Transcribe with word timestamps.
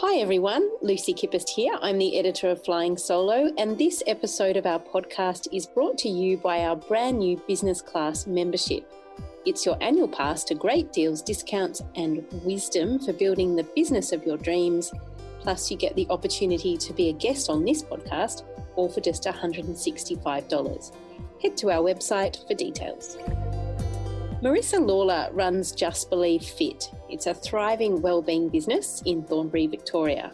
Hi 0.00 0.18
everyone, 0.18 0.70
Lucy 0.80 1.12
Kippist 1.12 1.48
here. 1.48 1.76
I'm 1.82 1.98
the 1.98 2.20
editor 2.20 2.50
of 2.50 2.64
Flying 2.64 2.96
Solo, 2.96 3.52
and 3.58 3.76
this 3.76 4.00
episode 4.06 4.56
of 4.56 4.64
our 4.64 4.78
podcast 4.78 5.48
is 5.52 5.66
brought 5.66 5.98
to 5.98 6.08
you 6.08 6.36
by 6.36 6.60
our 6.60 6.76
brand 6.76 7.18
new 7.18 7.36
business 7.48 7.82
class 7.82 8.24
membership. 8.24 8.88
It's 9.44 9.66
your 9.66 9.76
annual 9.80 10.06
pass 10.06 10.44
to 10.44 10.54
great 10.54 10.92
deals, 10.92 11.20
discounts, 11.20 11.82
and 11.96 12.24
wisdom 12.44 13.00
for 13.00 13.12
building 13.12 13.56
the 13.56 13.64
business 13.74 14.12
of 14.12 14.24
your 14.24 14.36
dreams. 14.36 14.92
Plus, 15.40 15.68
you 15.68 15.76
get 15.76 15.96
the 15.96 16.06
opportunity 16.10 16.76
to 16.76 16.92
be 16.92 17.08
a 17.08 17.12
guest 17.12 17.50
on 17.50 17.64
this 17.64 17.82
podcast, 17.82 18.44
all 18.76 18.88
for 18.88 19.00
just 19.00 19.24
$165. 19.24 20.92
Head 21.42 21.56
to 21.56 21.72
our 21.72 21.82
website 21.82 22.46
for 22.46 22.54
details. 22.54 23.16
Marisa 24.44 24.78
Lawlor 24.78 25.30
runs 25.32 25.72
Just 25.72 26.08
Believe 26.08 26.44
Fit. 26.44 26.88
It's 27.08 27.26
a 27.26 27.34
thriving 27.34 28.02
wellbeing 28.02 28.50
business 28.50 29.02
in 29.06 29.22
Thornbury, 29.22 29.66
Victoria. 29.66 30.30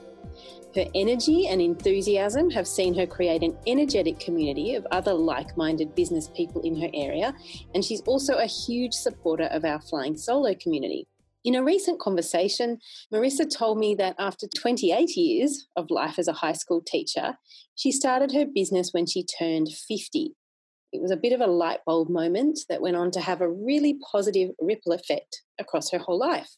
Her 0.74 0.86
energy 0.92 1.46
and 1.46 1.60
enthusiasm 1.60 2.50
have 2.50 2.66
seen 2.66 2.94
her 2.98 3.06
create 3.06 3.44
an 3.44 3.56
energetic 3.66 4.18
community 4.18 4.74
of 4.74 4.84
other 4.90 5.14
like 5.14 5.56
minded 5.56 5.94
business 5.94 6.28
people 6.34 6.62
in 6.62 6.80
her 6.80 6.90
area, 6.92 7.32
and 7.74 7.84
she's 7.84 8.00
also 8.02 8.38
a 8.38 8.46
huge 8.46 8.92
supporter 8.92 9.44
of 9.44 9.64
our 9.64 9.80
Flying 9.80 10.16
Solo 10.16 10.52
community. 10.54 11.06
In 11.44 11.54
a 11.54 11.62
recent 11.62 12.00
conversation, 12.00 12.78
Marisa 13.12 13.48
told 13.48 13.78
me 13.78 13.94
that 13.94 14.16
after 14.18 14.48
28 14.48 15.16
years 15.16 15.68
of 15.76 15.90
life 15.90 16.18
as 16.18 16.26
a 16.26 16.32
high 16.32 16.54
school 16.54 16.82
teacher, 16.84 17.38
she 17.76 17.92
started 17.92 18.32
her 18.32 18.46
business 18.52 18.90
when 18.92 19.06
she 19.06 19.24
turned 19.24 19.68
50 19.68 20.34
it 20.94 21.02
was 21.02 21.10
a 21.10 21.16
bit 21.16 21.32
of 21.32 21.40
a 21.40 21.48
light 21.48 21.80
bulb 21.84 22.08
moment 22.08 22.60
that 22.68 22.80
went 22.80 22.94
on 22.94 23.10
to 23.10 23.20
have 23.20 23.40
a 23.40 23.50
really 23.50 23.98
positive 24.12 24.50
ripple 24.60 24.92
effect 24.92 25.42
across 25.58 25.90
her 25.90 25.98
whole 25.98 26.18
life. 26.18 26.50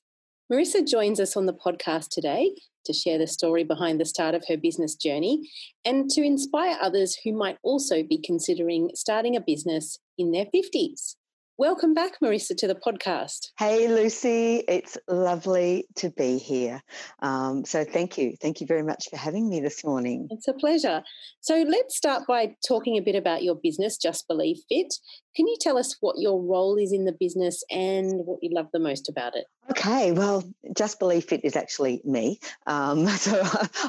Marisa 0.52 0.86
joins 0.86 1.18
us 1.18 1.36
on 1.36 1.46
the 1.46 1.52
podcast 1.52 2.10
today 2.10 2.52
to 2.84 2.92
share 2.92 3.18
the 3.18 3.26
story 3.26 3.64
behind 3.64 4.00
the 4.00 4.04
start 4.04 4.32
of 4.32 4.44
her 4.46 4.56
business 4.56 4.94
journey 4.94 5.50
and 5.84 6.08
to 6.10 6.22
inspire 6.22 6.78
others 6.80 7.18
who 7.24 7.32
might 7.32 7.58
also 7.64 8.04
be 8.04 8.22
considering 8.24 8.90
starting 8.94 9.34
a 9.34 9.40
business 9.40 9.98
in 10.16 10.30
their 10.30 10.46
50s. 10.54 11.16
Welcome 11.58 11.94
back, 11.94 12.20
Marisa, 12.22 12.54
to 12.58 12.68
the 12.68 12.76
podcast. 12.76 13.48
Hey, 13.58 13.88
Lucy. 13.88 14.62
It's 14.68 14.96
lovely 15.08 15.86
to 15.96 16.10
be 16.10 16.36
here. 16.38 16.82
Um, 17.22 17.64
so, 17.64 17.82
thank 17.82 18.18
you. 18.18 18.36
Thank 18.40 18.60
you 18.60 18.66
very 18.66 18.82
much 18.82 19.08
for 19.08 19.16
having 19.16 19.48
me 19.48 19.60
this 19.60 19.82
morning. 19.82 20.28
It's 20.30 20.46
a 20.48 20.52
pleasure. 20.52 21.02
So, 21.40 21.64
let's 21.66 21.96
start 21.96 22.24
by 22.28 22.54
talking 22.68 22.98
a 22.98 23.00
bit 23.00 23.14
about 23.14 23.42
your 23.42 23.54
business, 23.54 23.96
Just 23.96 24.28
Believe 24.28 24.58
Fit. 24.68 24.92
Can 25.36 25.46
you 25.46 25.56
tell 25.60 25.76
us 25.76 25.96
what 26.00 26.16
your 26.18 26.40
role 26.40 26.76
is 26.76 26.92
in 26.92 27.04
the 27.04 27.12
business 27.12 27.62
and 27.70 28.24
what 28.24 28.42
you 28.42 28.48
love 28.54 28.68
the 28.72 28.78
most 28.78 29.10
about 29.10 29.36
it? 29.36 29.44
Okay, 29.70 30.12
well, 30.12 30.42
Just 30.74 30.98
Believe 30.98 31.24
Fit 31.24 31.44
is 31.44 31.56
actually 31.56 32.00
me. 32.04 32.40
Um, 32.66 33.06
so 33.18 33.42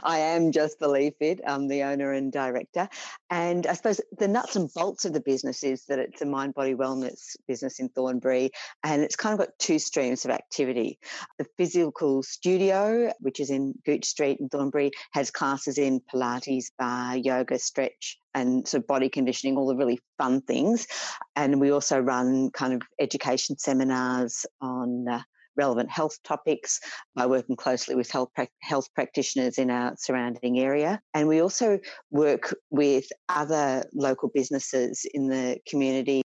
I 0.04 0.20
am 0.20 0.52
Just 0.52 0.78
Believe 0.78 1.14
Fit. 1.20 1.40
I'm 1.48 1.70
the 1.70 1.84
owner 1.84 2.12
and 2.12 2.34
director. 2.34 2.90
And 3.30 3.66
I 3.66 3.74
suppose 3.74 4.02
the 4.18 4.28
nuts 4.28 4.58
and 4.58 4.70
bolts 4.74 5.06
of 5.06 5.14
the 5.14 5.22
business 5.22 5.64
is 5.64 5.86
that 5.86 6.00
it's 6.00 6.22
a 6.22 6.26
mind 6.26 6.54
body 6.54 6.76
wellness 6.76 7.38
business 7.48 7.80
in 7.80 7.88
Thornbury. 7.90 8.52
And 8.84 9.02
it's 9.02 9.16
kind 9.16 9.32
of 9.32 9.40
got 9.40 9.58
two 9.58 9.80
streams 9.80 10.26
of 10.26 10.32
activity. 10.32 11.00
The 11.38 11.48
physical 11.58 12.24
studio, 12.24 13.14
which 13.22 13.40
is 13.40 13.52
in 13.52 13.74
Gooch 13.86 14.06
Street 14.06 14.40
in 14.42 14.50
Thornbury, 14.50 14.92
has 15.12 15.32
classes 15.32 15.78
in 15.78 16.02
Pilates, 16.14 16.72
barre, 16.78 17.16
yoga, 17.16 17.58
stretch, 17.58 18.20
and 18.34 18.68
sort 18.68 18.84
of 18.84 18.88
body 18.88 19.10
conditioning, 19.10 19.58
all 19.58 19.68
the 19.68 19.76
really 19.76 20.00
fun 20.18 20.42
things. 20.42 20.88
And 21.36 21.60
we 21.60 21.72
also 21.72 22.00
run 22.00 22.52
kind 22.52 22.74
of 22.74 22.82
education 23.00 23.58
seminars 23.58 24.46
on 24.62 25.08
uh, 25.08 25.22
relevant 25.56 25.90
health 25.90 26.18
topics 26.24 26.80
by 27.16 27.26
working 27.26 27.56
closely 27.56 27.96
with 27.96 28.10
health, 28.12 28.30
pra- 28.36 28.48
health 28.62 28.88
practitioners 28.94 29.58
in 29.58 29.72
our 29.72 29.96
surrounding 29.98 30.60
area. 30.60 31.02
And 31.14 31.28
we 31.28 31.42
also 31.42 31.80
work 32.12 32.56
with 32.70 33.06
other 33.28 33.84
local 33.94 34.30
businesses 34.34 35.06
in 35.14 35.28
the 35.28 35.58
community 35.68 36.22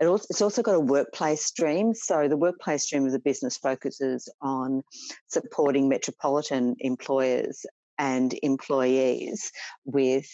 it 0.00 0.06
also, 0.06 0.26
it's 0.30 0.42
also 0.42 0.62
got 0.62 0.74
a 0.74 0.80
workplace 0.80 1.44
stream. 1.44 1.94
So 1.94 2.28
the 2.28 2.36
workplace 2.36 2.84
stream 2.84 3.06
of 3.06 3.12
the 3.12 3.18
business 3.18 3.56
focuses 3.56 4.28
on 4.40 4.82
supporting 5.28 5.88
metropolitan 5.88 6.76
employers 6.80 7.64
and 8.00 8.34
employees 8.42 9.52
with 9.84 10.26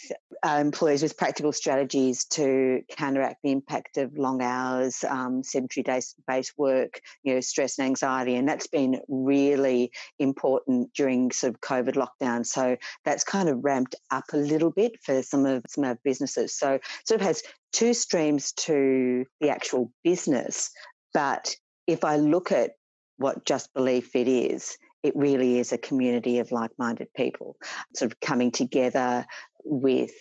uh, 0.46 0.58
employees 0.60 1.02
with 1.02 1.16
practical 1.16 1.52
strategies 1.52 2.24
to 2.26 2.80
counteract 2.88 3.42
the 3.42 3.50
impact 3.50 3.96
of 3.96 4.16
long 4.16 4.40
hours, 4.40 5.02
um, 5.02 5.42
sedentary 5.42 5.84
based 6.28 6.52
work, 6.56 7.00
you 7.24 7.34
know, 7.34 7.40
stress 7.40 7.78
and 7.78 7.86
anxiety, 7.86 8.36
and 8.36 8.48
that's 8.48 8.68
been 8.68 9.00
really 9.08 9.90
important 10.20 10.94
during 10.94 11.32
sort 11.32 11.54
of 11.54 11.60
COVID 11.60 11.94
lockdown. 11.94 12.46
So 12.46 12.76
that's 13.04 13.24
kind 13.24 13.48
of 13.48 13.64
ramped 13.64 13.96
up 14.12 14.24
a 14.32 14.36
little 14.36 14.70
bit 14.70 15.02
for 15.02 15.22
some 15.24 15.44
of 15.44 15.64
some 15.68 15.82
of 15.82 15.88
our 15.88 15.98
businesses. 16.04 16.56
So 16.56 16.78
sort 17.04 17.20
of 17.20 17.26
has 17.26 17.42
two 17.72 17.94
streams 17.94 18.52
to 18.52 19.24
the 19.40 19.50
actual 19.50 19.90
business, 20.04 20.70
but 21.12 21.56
if 21.88 22.04
I 22.04 22.16
look 22.16 22.52
at 22.52 22.72
what 23.16 23.44
Just 23.44 23.74
Believe 23.74 24.06
Fit 24.06 24.28
is, 24.28 24.76
it 25.06 25.16
really 25.16 25.58
is 25.58 25.72
a 25.72 25.78
community 25.78 26.38
of 26.38 26.52
like 26.52 26.70
minded 26.78 27.08
people 27.14 27.56
sort 27.94 28.10
of 28.10 28.20
coming 28.20 28.50
together 28.50 29.26
with 29.64 30.12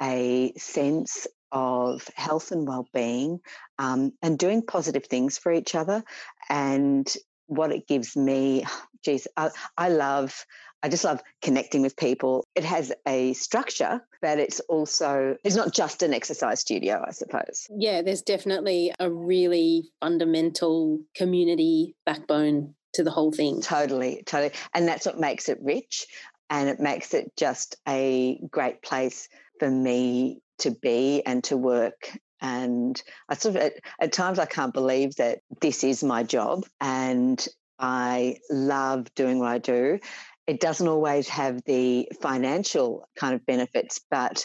a 0.00 0.52
sense 0.56 1.26
of 1.50 2.06
health 2.14 2.52
and 2.52 2.66
well-being 2.66 3.40
um, 3.78 4.12
and 4.22 4.38
doing 4.38 4.62
positive 4.62 5.06
things 5.06 5.38
for 5.38 5.52
each 5.52 5.74
other 5.74 6.02
and 6.48 7.14
what 7.46 7.72
it 7.72 7.88
gives 7.88 8.16
me 8.16 8.64
geez 9.04 9.26
I, 9.36 9.50
I 9.76 9.88
love 9.88 10.44
I 10.82 10.88
just 10.88 11.04
love 11.04 11.20
connecting 11.42 11.82
with 11.82 11.96
people. 11.96 12.46
It 12.54 12.64
has 12.64 12.92
a 13.06 13.32
structure, 13.32 14.00
but 14.22 14.38
it's 14.38 14.60
also, 14.60 15.36
it's 15.42 15.56
not 15.56 15.74
just 15.74 16.02
an 16.02 16.14
exercise 16.14 16.60
studio, 16.60 17.04
I 17.04 17.10
suppose. 17.10 17.66
Yeah, 17.76 18.02
there's 18.02 18.22
definitely 18.22 18.92
a 19.00 19.10
really 19.10 19.90
fundamental 20.00 21.00
community 21.16 21.96
backbone 22.06 22.74
to 22.94 23.04
the 23.04 23.10
whole 23.10 23.32
thing. 23.32 23.60
Totally, 23.60 24.22
totally. 24.26 24.52
And 24.74 24.88
that's 24.88 25.06
what 25.06 25.18
makes 25.18 25.48
it 25.48 25.58
rich 25.62 26.06
and 26.50 26.68
it 26.68 26.80
makes 26.80 27.14
it 27.14 27.32
just 27.36 27.76
a 27.86 28.40
great 28.50 28.82
place 28.82 29.28
for 29.58 29.70
me 29.70 30.40
to 30.58 30.70
be 30.70 31.22
and 31.24 31.44
to 31.44 31.56
work 31.56 32.10
and 32.40 33.00
I 33.28 33.34
sort 33.34 33.56
of 33.56 33.62
at, 33.62 33.72
at, 34.00 34.12
times 34.12 34.38
I 34.38 34.46
can't 34.46 34.72
believe 34.72 35.16
that 35.16 35.40
this 35.60 35.82
is 35.82 36.04
my 36.04 36.22
job 36.22 36.64
and 36.80 37.44
I 37.78 38.38
love 38.50 39.12
doing 39.14 39.38
what 39.38 39.48
I 39.48 39.58
do. 39.58 39.98
It 40.46 40.60
doesn't 40.60 40.86
always 40.88 41.28
have 41.28 41.62
the 41.64 42.08
financial 42.22 43.08
kind 43.16 43.34
of 43.34 43.44
benefits, 43.44 44.00
but 44.10 44.44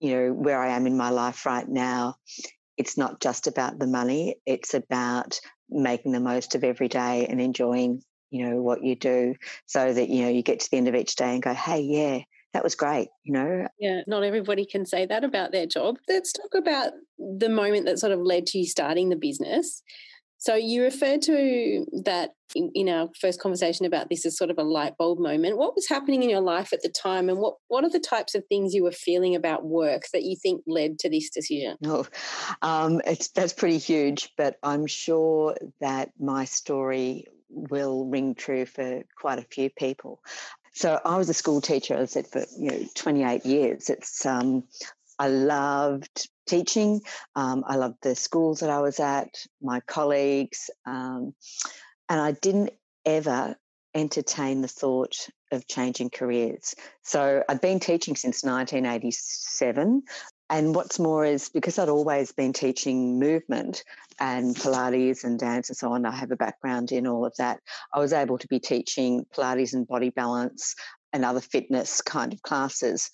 you 0.00 0.14
know 0.14 0.32
where 0.32 0.60
I 0.60 0.70
am 0.70 0.86
in 0.86 0.96
my 0.96 1.10
life 1.10 1.46
right 1.46 1.68
now, 1.68 2.16
it's 2.78 2.96
not 2.96 3.20
just 3.20 3.46
about 3.46 3.78
the 3.78 3.86
money. 3.86 4.36
It's 4.46 4.72
about 4.72 5.40
making 5.68 6.12
the 6.12 6.20
most 6.20 6.54
of 6.54 6.64
every 6.64 6.88
day 6.88 7.26
and 7.28 7.40
enjoying 7.40 8.02
you 8.30 8.48
know 8.48 8.62
what 8.62 8.82
you 8.82 8.94
do 8.94 9.34
so 9.66 9.92
that 9.92 10.08
you 10.08 10.22
know 10.22 10.28
you 10.28 10.42
get 10.42 10.60
to 10.60 10.70
the 10.70 10.76
end 10.76 10.88
of 10.88 10.94
each 10.94 11.16
day 11.16 11.32
and 11.32 11.42
go 11.42 11.52
hey 11.54 11.80
yeah 11.80 12.18
that 12.52 12.64
was 12.64 12.74
great 12.74 13.08
you 13.24 13.32
know 13.32 13.66
yeah 13.78 14.00
not 14.06 14.22
everybody 14.22 14.66
can 14.66 14.84
say 14.84 15.06
that 15.06 15.24
about 15.24 15.52
their 15.52 15.66
job 15.66 15.96
let's 16.08 16.32
talk 16.32 16.54
about 16.54 16.92
the 17.18 17.48
moment 17.48 17.86
that 17.86 17.98
sort 17.98 18.12
of 18.12 18.20
led 18.20 18.46
to 18.46 18.58
you 18.58 18.66
starting 18.66 19.08
the 19.08 19.16
business 19.16 19.82
so 20.38 20.54
you 20.54 20.82
referred 20.84 21.22
to 21.22 21.84
that 22.04 22.30
in, 22.54 22.88
our 22.88 23.08
first 23.20 23.40
conversation 23.40 23.84
about 23.84 24.08
this 24.08 24.24
as 24.24 24.38
sort 24.38 24.50
of 24.50 24.58
a 24.58 24.62
light 24.62 24.96
bulb 24.96 25.18
moment. 25.18 25.58
What 25.58 25.74
was 25.74 25.88
happening 25.88 26.22
in 26.22 26.30
your 26.30 26.40
life 26.40 26.72
at 26.72 26.80
the 26.82 26.88
time, 26.88 27.28
and 27.28 27.38
what 27.38 27.56
what 27.66 27.84
are 27.84 27.90
the 27.90 28.00
types 28.00 28.34
of 28.34 28.44
things 28.48 28.72
you 28.72 28.84
were 28.84 28.92
feeling 28.92 29.34
about 29.34 29.64
work 29.64 30.02
that 30.12 30.22
you 30.22 30.36
think 30.40 30.62
led 30.66 30.98
to 31.00 31.10
this 31.10 31.28
decision? 31.28 31.76
Oh, 31.84 32.06
um, 32.62 33.00
it's 33.04 33.28
that's 33.28 33.52
pretty 33.52 33.78
huge, 33.78 34.30
but 34.36 34.56
I'm 34.62 34.86
sure 34.86 35.56
that 35.80 36.12
my 36.18 36.44
story 36.44 37.26
will 37.50 38.06
ring 38.06 38.34
true 38.34 38.64
for 38.64 39.02
quite 39.16 39.38
a 39.38 39.46
few 39.50 39.70
people. 39.70 40.20
So 40.72 41.00
I 41.04 41.16
was 41.16 41.28
a 41.28 41.34
school 41.34 41.60
teacher, 41.60 41.94
as 41.94 42.16
I 42.16 42.22
said, 42.22 42.28
for 42.28 42.44
you 42.56 42.70
know 42.70 42.86
28 42.94 43.44
years. 43.44 43.90
It's 43.90 44.24
um, 44.24 44.64
I 45.18 45.28
loved 45.28 46.28
teaching. 46.48 47.00
Um, 47.36 47.64
I 47.66 47.76
loved 47.76 47.98
the 48.02 48.14
schools 48.14 48.60
that 48.60 48.70
I 48.70 48.80
was 48.80 49.00
at, 49.00 49.28
my 49.62 49.80
colleagues, 49.80 50.70
um, 50.86 51.34
and 52.08 52.20
I 52.20 52.32
didn't 52.32 52.70
ever 53.04 53.56
entertain 53.94 54.60
the 54.60 54.68
thought 54.68 55.28
of 55.50 55.66
changing 55.66 56.10
careers. 56.10 56.74
So 57.02 57.42
I'd 57.48 57.60
been 57.60 57.80
teaching 57.80 58.16
since 58.16 58.44
1987. 58.44 60.02
And 60.50 60.74
what's 60.74 60.98
more 60.98 61.24
is 61.24 61.50
because 61.50 61.78
I'd 61.78 61.88
always 61.88 62.32
been 62.32 62.52
teaching 62.52 63.18
movement 63.18 63.84
and 64.18 64.56
Pilates 64.56 65.24
and 65.24 65.38
dance 65.38 65.68
and 65.68 65.76
so 65.76 65.92
on, 65.92 66.06
I 66.06 66.10
have 66.10 66.30
a 66.30 66.36
background 66.36 66.90
in 66.90 67.06
all 67.06 67.26
of 67.26 67.34
that. 67.36 67.60
I 67.92 67.98
was 67.98 68.12
able 68.12 68.38
to 68.38 68.48
be 68.48 68.58
teaching 68.58 69.26
Pilates 69.34 69.74
and 69.74 69.86
body 69.86 70.10
balance 70.10 70.74
and 71.12 71.24
other 71.24 71.40
fitness 71.40 72.00
kind 72.00 72.32
of 72.32 72.42
classes 72.42 73.10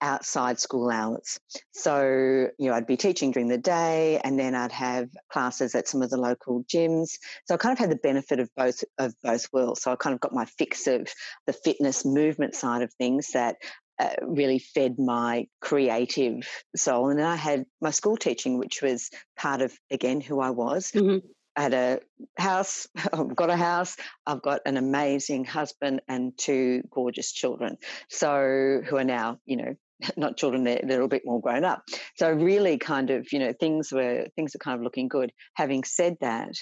outside 0.00 0.58
school 0.60 0.90
hours. 0.90 1.38
So, 1.72 2.48
you 2.58 2.68
know, 2.68 2.74
I'd 2.74 2.86
be 2.86 2.96
teaching 2.96 3.30
during 3.30 3.48
the 3.48 3.58
day 3.58 4.20
and 4.22 4.38
then 4.38 4.54
I'd 4.54 4.72
have 4.72 5.08
classes 5.30 5.74
at 5.74 5.88
some 5.88 6.02
of 6.02 6.10
the 6.10 6.16
local 6.16 6.64
gyms. 6.64 7.18
So 7.46 7.54
I 7.54 7.58
kind 7.58 7.72
of 7.72 7.78
had 7.78 7.90
the 7.90 7.96
benefit 7.96 8.40
of 8.40 8.48
both 8.56 8.82
of 8.98 9.14
both 9.22 9.48
worlds. 9.52 9.82
So 9.82 9.92
I 9.92 9.96
kind 9.96 10.14
of 10.14 10.20
got 10.20 10.32
my 10.32 10.44
fix 10.44 10.86
of 10.86 11.08
the 11.46 11.52
fitness 11.52 12.04
movement 12.04 12.54
side 12.54 12.82
of 12.82 12.92
things 12.94 13.32
that 13.32 13.56
uh, 13.98 14.10
really 14.22 14.60
fed 14.60 14.96
my 14.98 15.48
creative 15.60 16.48
soul. 16.76 17.10
And 17.10 17.18
then 17.18 17.26
I 17.26 17.36
had 17.36 17.64
my 17.80 17.90
school 17.90 18.16
teaching, 18.16 18.58
which 18.58 18.80
was 18.80 19.10
part 19.36 19.60
of, 19.60 19.76
again, 19.90 20.20
who 20.20 20.40
I 20.40 20.50
was. 20.50 20.92
Mm-hmm. 20.92 21.26
I 21.56 21.62
had 21.62 21.74
a 21.74 22.00
house, 22.38 22.86
I've 23.12 23.34
got 23.34 23.50
a 23.50 23.56
house, 23.56 23.96
I've 24.24 24.42
got 24.42 24.60
an 24.64 24.76
amazing 24.76 25.44
husband 25.44 26.00
and 26.06 26.32
two 26.38 26.82
gorgeous 26.92 27.32
children. 27.32 27.78
So, 28.08 28.80
who 28.88 28.96
are 28.96 29.04
now, 29.04 29.40
you 29.44 29.56
know, 29.56 29.74
not 30.16 30.36
children, 30.36 30.64
they're, 30.64 30.80
they're 30.82 30.98
a 30.98 31.04
little 31.04 31.08
bit 31.08 31.22
more 31.24 31.40
grown 31.40 31.64
up. 31.64 31.82
So, 32.16 32.30
really, 32.30 32.78
kind 32.78 33.10
of, 33.10 33.32
you 33.32 33.38
know, 33.38 33.52
things 33.52 33.92
were, 33.92 34.26
things 34.36 34.54
are 34.54 34.58
kind 34.58 34.76
of 34.76 34.82
looking 34.82 35.08
good. 35.08 35.32
Having 35.54 35.84
said 35.84 36.16
that, 36.20 36.54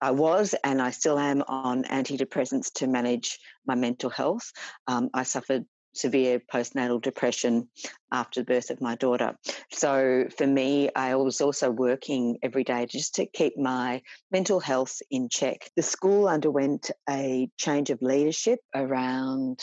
I 0.00 0.10
was 0.10 0.54
and 0.64 0.82
I 0.82 0.90
still 0.90 1.18
am 1.18 1.42
on 1.48 1.84
antidepressants 1.84 2.72
to 2.74 2.86
manage 2.86 3.38
my 3.66 3.74
mental 3.74 4.10
health. 4.10 4.52
Um, 4.86 5.08
I 5.14 5.22
suffered 5.22 5.64
severe 5.94 6.42
postnatal 6.52 7.00
depression 7.00 7.68
after 8.12 8.40
the 8.40 8.44
birth 8.44 8.70
of 8.70 8.80
my 8.80 8.96
daughter. 8.96 9.36
So 9.72 10.26
for 10.36 10.46
me, 10.46 10.90
I 10.94 11.14
was 11.14 11.40
also 11.40 11.70
working 11.70 12.38
every 12.42 12.64
day 12.64 12.86
just 12.86 13.14
to 13.14 13.26
keep 13.26 13.56
my 13.56 14.02
mental 14.30 14.60
health 14.60 15.00
in 15.10 15.28
check. 15.28 15.70
The 15.76 15.82
school 15.82 16.28
underwent 16.28 16.90
a 17.08 17.48
change 17.56 17.90
of 17.90 18.02
leadership 18.02 18.58
around, 18.74 19.60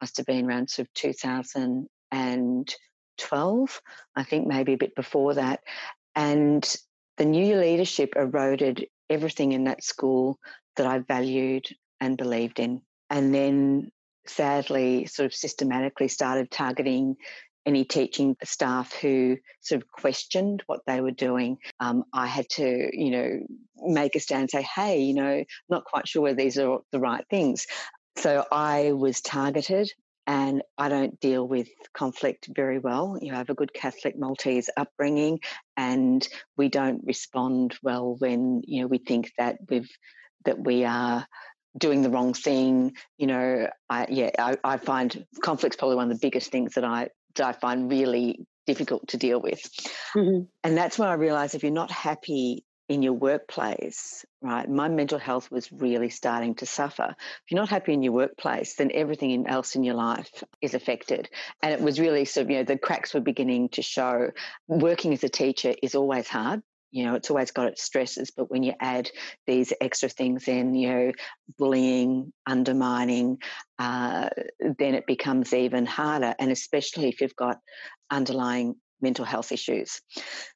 must 0.00 0.16
have 0.16 0.26
been 0.26 0.46
around 0.46 0.70
sort 0.70 0.88
of 0.88 0.94
2012, 2.12 3.80
I 4.14 4.24
think 4.24 4.46
maybe 4.46 4.74
a 4.74 4.78
bit 4.78 4.94
before 4.94 5.34
that. 5.34 5.60
And 6.14 6.64
the 7.16 7.24
new 7.24 7.56
leadership 7.56 8.14
eroded 8.16 8.86
everything 9.08 9.52
in 9.52 9.64
that 9.64 9.84
school 9.84 10.38
that 10.76 10.86
I 10.86 10.98
valued 10.98 11.66
and 12.00 12.16
believed 12.16 12.58
in. 12.58 12.82
And 13.10 13.34
then 13.34 13.90
sadly 14.26 15.06
sort 15.06 15.26
of 15.26 15.34
systematically 15.34 16.08
started 16.08 16.50
targeting 16.50 17.16
any 17.64 17.84
teaching 17.84 18.36
staff 18.44 18.92
who 18.94 19.36
sort 19.60 19.82
of 19.82 19.88
questioned 19.90 20.62
what 20.66 20.80
they 20.86 21.00
were 21.00 21.10
doing. 21.10 21.58
Um, 21.80 22.04
I 22.12 22.26
had 22.26 22.48
to, 22.50 22.90
you 22.92 23.10
know, 23.10 23.40
make 23.82 24.14
a 24.14 24.20
stand 24.20 24.42
and 24.42 24.50
say, 24.50 24.62
hey, 24.62 25.00
you 25.00 25.14
know, 25.14 25.44
not 25.68 25.84
quite 25.84 26.06
sure 26.06 26.22
whether 26.22 26.36
these 26.36 26.58
are 26.58 26.78
the 26.92 27.00
right 27.00 27.24
things. 27.28 27.66
So 28.18 28.44
I 28.50 28.92
was 28.92 29.20
targeted 29.20 29.92
and 30.26 30.62
I 30.76 30.88
don't 30.88 31.18
deal 31.20 31.46
with 31.46 31.68
conflict 31.94 32.48
very 32.54 32.78
well. 32.78 33.18
You 33.20 33.28
know, 33.28 33.34
I 33.34 33.38
have 33.38 33.50
a 33.50 33.54
good 33.54 33.72
Catholic 33.72 34.18
Maltese 34.18 34.68
upbringing 34.76 35.40
and 35.76 36.26
we 36.56 36.68
don't 36.68 37.02
respond 37.04 37.76
well 37.82 38.16
when, 38.18 38.62
you 38.66 38.82
know, 38.82 38.88
we 38.88 38.98
think 38.98 39.32
that 39.38 39.58
we've 39.68 39.90
that 40.44 40.58
we 40.58 40.84
are 40.84 41.26
doing 41.78 42.02
the 42.02 42.10
wrong 42.10 42.34
thing. 42.34 42.94
You 43.18 43.26
know, 43.28 43.70
I, 43.88 44.06
yeah, 44.08 44.30
I, 44.38 44.56
I 44.64 44.76
find 44.78 45.26
conflict's 45.42 45.76
probably 45.76 45.96
one 45.96 46.10
of 46.10 46.18
the 46.18 46.26
biggest 46.26 46.50
things 46.50 46.74
that 46.74 46.84
I 46.84 47.08
that 47.36 47.46
I 47.46 47.52
find 47.52 47.90
really 47.90 48.46
difficult 48.66 49.08
to 49.08 49.16
deal 49.16 49.40
with. 49.40 49.60
Mm-hmm. 50.14 50.44
And 50.64 50.76
that's 50.76 50.98
when 50.98 51.08
I 51.08 51.14
realized 51.14 51.54
if 51.54 51.62
you're 51.62 51.72
not 51.72 51.90
happy 51.90 52.64
in 52.88 53.02
your 53.02 53.14
workplace, 53.14 54.24
right, 54.40 54.68
my 54.68 54.88
mental 54.88 55.18
health 55.18 55.50
was 55.50 55.72
really 55.72 56.08
starting 56.08 56.54
to 56.56 56.66
suffer. 56.66 57.14
If 57.18 57.50
you're 57.50 57.60
not 57.60 57.68
happy 57.68 57.92
in 57.92 58.02
your 58.02 58.12
workplace, 58.12 58.76
then 58.76 58.90
everything 58.94 59.46
else 59.48 59.74
in 59.74 59.82
your 59.82 59.94
life 59.94 60.44
is 60.60 60.74
affected. 60.74 61.28
And 61.62 61.72
it 61.72 61.80
was 61.80 61.98
really 61.98 62.24
sort 62.24 62.44
of, 62.44 62.50
you 62.50 62.58
know, 62.58 62.64
the 62.64 62.78
cracks 62.78 63.12
were 63.12 63.20
beginning 63.20 63.70
to 63.70 63.82
show. 63.82 64.30
Working 64.68 65.12
as 65.12 65.24
a 65.24 65.28
teacher 65.28 65.74
is 65.82 65.94
always 65.94 66.28
hard 66.28 66.62
you 66.92 67.04
know 67.04 67.14
it's 67.14 67.30
always 67.30 67.50
got 67.50 67.66
its 67.66 67.82
stresses 67.82 68.30
but 68.30 68.50
when 68.50 68.62
you 68.62 68.72
add 68.80 69.10
these 69.46 69.72
extra 69.80 70.08
things 70.08 70.48
in 70.48 70.74
you 70.74 70.88
know 70.88 71.12
bullying 71.58 72.32
undermining 72.46 73.38
uh, 73.78 74.28
then 74.60 74.94
it 74.94 75.06
becomes 75.06 75.52
even 75.52 75.84
harder 75.84 76.34
and 76.38 76.50
especially 76.50 77.08
if 77.08 77.20
you've 77.20 77.36
got 77.36 77.58
underlying 78.10 78.76
mental 79.00 79.24
health 79.24 79.52
issues 79.52 80.00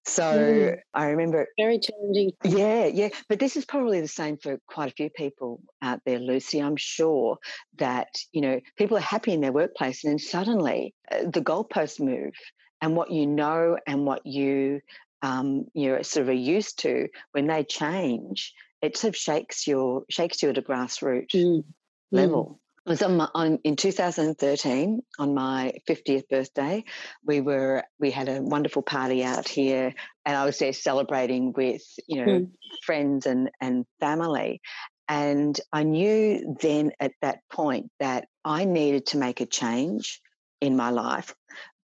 so 0.05 0.23
mm. 0.23 0.77
i 0.95 1.07
remember 1.07 1.47
very 1.59 1.79
challenging 1.79 2.31
yeah 2.45 2.87
yeah 2.87 3.09
but 3.29 3.39
this 3.39 3.57
is 3.57 3.65
probably 3.65 4.01
the 4.01 4.09
same 4.09 4.37
for 4.37 4.59
quite 4.67 4.91
a 4.91 4.95
few 4.95 5.11
people 5.11 5.61
out 5.83 6.01
there 6.07 6.19
lucy 6.19 6.59
i'm 6.59 6.77
sure 6.77 7.39
that 7.77 8.09
you 8.33 8.41
know 8.41 8.61
people 8.77 8.97
are 8.97 9.01
happy 9.01 9.33
in 9.33 9.41
their 9.41 9.53
workplace 9.53 10.05
and 10.05 10.13
then 10.13 10.19
suddenly 10.19 10.95
uh, 11.13 11.23
the 11.23 11.43
goalposts 11.43 12.01
move 12.01 12.33
and 12.81 12.97
what 12.97 13.11
you 13.11 13.27
know 13.27 13.77
and 13.87 14.07
what 14.07 14.25
you 14.25 14.81
um, 15.23 15.67
you're 15.75 16.03
sort 16.03 16.23
of 16.23 16.29
are 16.31 16.33
used 16.33 16.81
to, 16.81 17.09
when 17.33 17.47
they 17.47 17.65
change, 17.65 18.55
it 18.83 18.97
sort 18.97 19.11
of 19.11 19.17
shakes 19.17 19.67
your 19.67 20.05
shakes 20.09 20.43
you 20.43 20.49
at 20.49 20.59
a 20.59 20.63
grassroots 20.63 21.35
mm. 21.35 21.65
level. 22.11 22.45
Mm. 22.45 22.59
It 22.87 22.91
was 22.91 23.03
on, 23.03 23.19
my, 23.19 23.29
on 23.35 23.59
in 23.63 23.77
2013 23.77 25.03
on 25.19 25.35
my 25.35 25.75
50th 25.89 26.29
birthday. 26.29 26.85
We 27.23 27.43
were 27.43 27.85
we 27.99 28.11
had 28.11 28.29
a 28.29 28.41
wonderful 28.41 28.83
party 28.83 29.23
out 29.23 29.49
here, 29.49 29.95
and 30.25 30.37
I 30.37 30.47
was 30.47 30.59
there 30.59 30.73
celebrating 30.73 31.53
with 31.53 31.83
you 32.09 32.25
know 32.25 32.33
mm. 32.33 32.51
friends 32.85 33.27
and 33.27 33.51
and 33.61 33.85
family. 34.01 34.63
And 35.09 35.61
I 35.73 35.83
knew 35.83 36.57
then 36.61 36.93
at 37.01 37.13
that 37.21 37.41
point 37.53 37.91
that 37.99 38.29
I 38.45 38.65
needed 38.65 39.07
to 39.07 39.19
make 39.19 39.41
a 39.41 39.47
change 39.47 40.21
in 40.61 40.77
my 40.77 40.91
life 40.91 41.35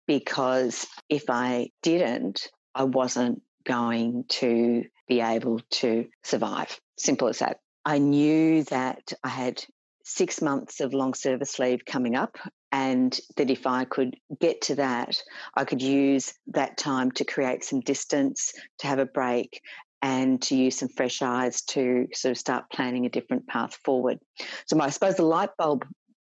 because 0.07 0.87
if 1.09 1.29
I 1.29 1.69
didn't, 1.83 2.49
I 2.73 2.85
wasn't 2.85 3.41
going 3.65 4.25
to 4.29 4.85
be 5.07 5.21
able 5.21 5.59
to 5.69 6.07
survive. 6.23 6.79
Simple 6.97 7.27
as 7.27 7.39
that. 7.39 7.59
I 7.85 7.99
knew 7.99 8.63
that 8.65 9.13
I 9.23 9.29
had 9.29 9.63
six 10.09 10.41
months 10.41 10.79
of 10.79 10.93
long 10.93 11.13
service 11.13 11.59
leave 11.59 11.85
coming 11.85 12.15
up, 12.15 12.37
and 12.71 13.19
that 13.37 13.49
if 13.49 13.67
I 13.67 13.85
could 13.85 14.15
get 14.39 14.61
to 14.63 14.75
that, 14.75 15.15
I 15.55 15.65
could 15.65 15.81
use 15.81 16.33
that 16.47 16.77
time 16.77 17.11
to 17.11 17.25
create 17.25 17.63
some 17.63 17.79
distance, 17.81 18.53
to 18.79 18.87
have 18.87 18.99
a 18.99 19.05
break, 19.05 19.61
and 20.01 20.41
to 20.43 20.55
use 20.55 20.77
some 20.77 20.89
fresh 20.89 21.21
eyes 21.21 21.61
to 21.61 22.07
sort 22.13 22.31
of 22.31 22.37
start 22.37 22.65
planning 22.71 23.05
a 23.05 23.09
different 23.09 23.47
path 23.47 23.77
forward. 23.83 24.19
So, 24.67 24.79
I 24.79 24.89
suppose 24.89 25.15
the 25.15 25.23
light 25.23 25.51
bulb 25.57 25.85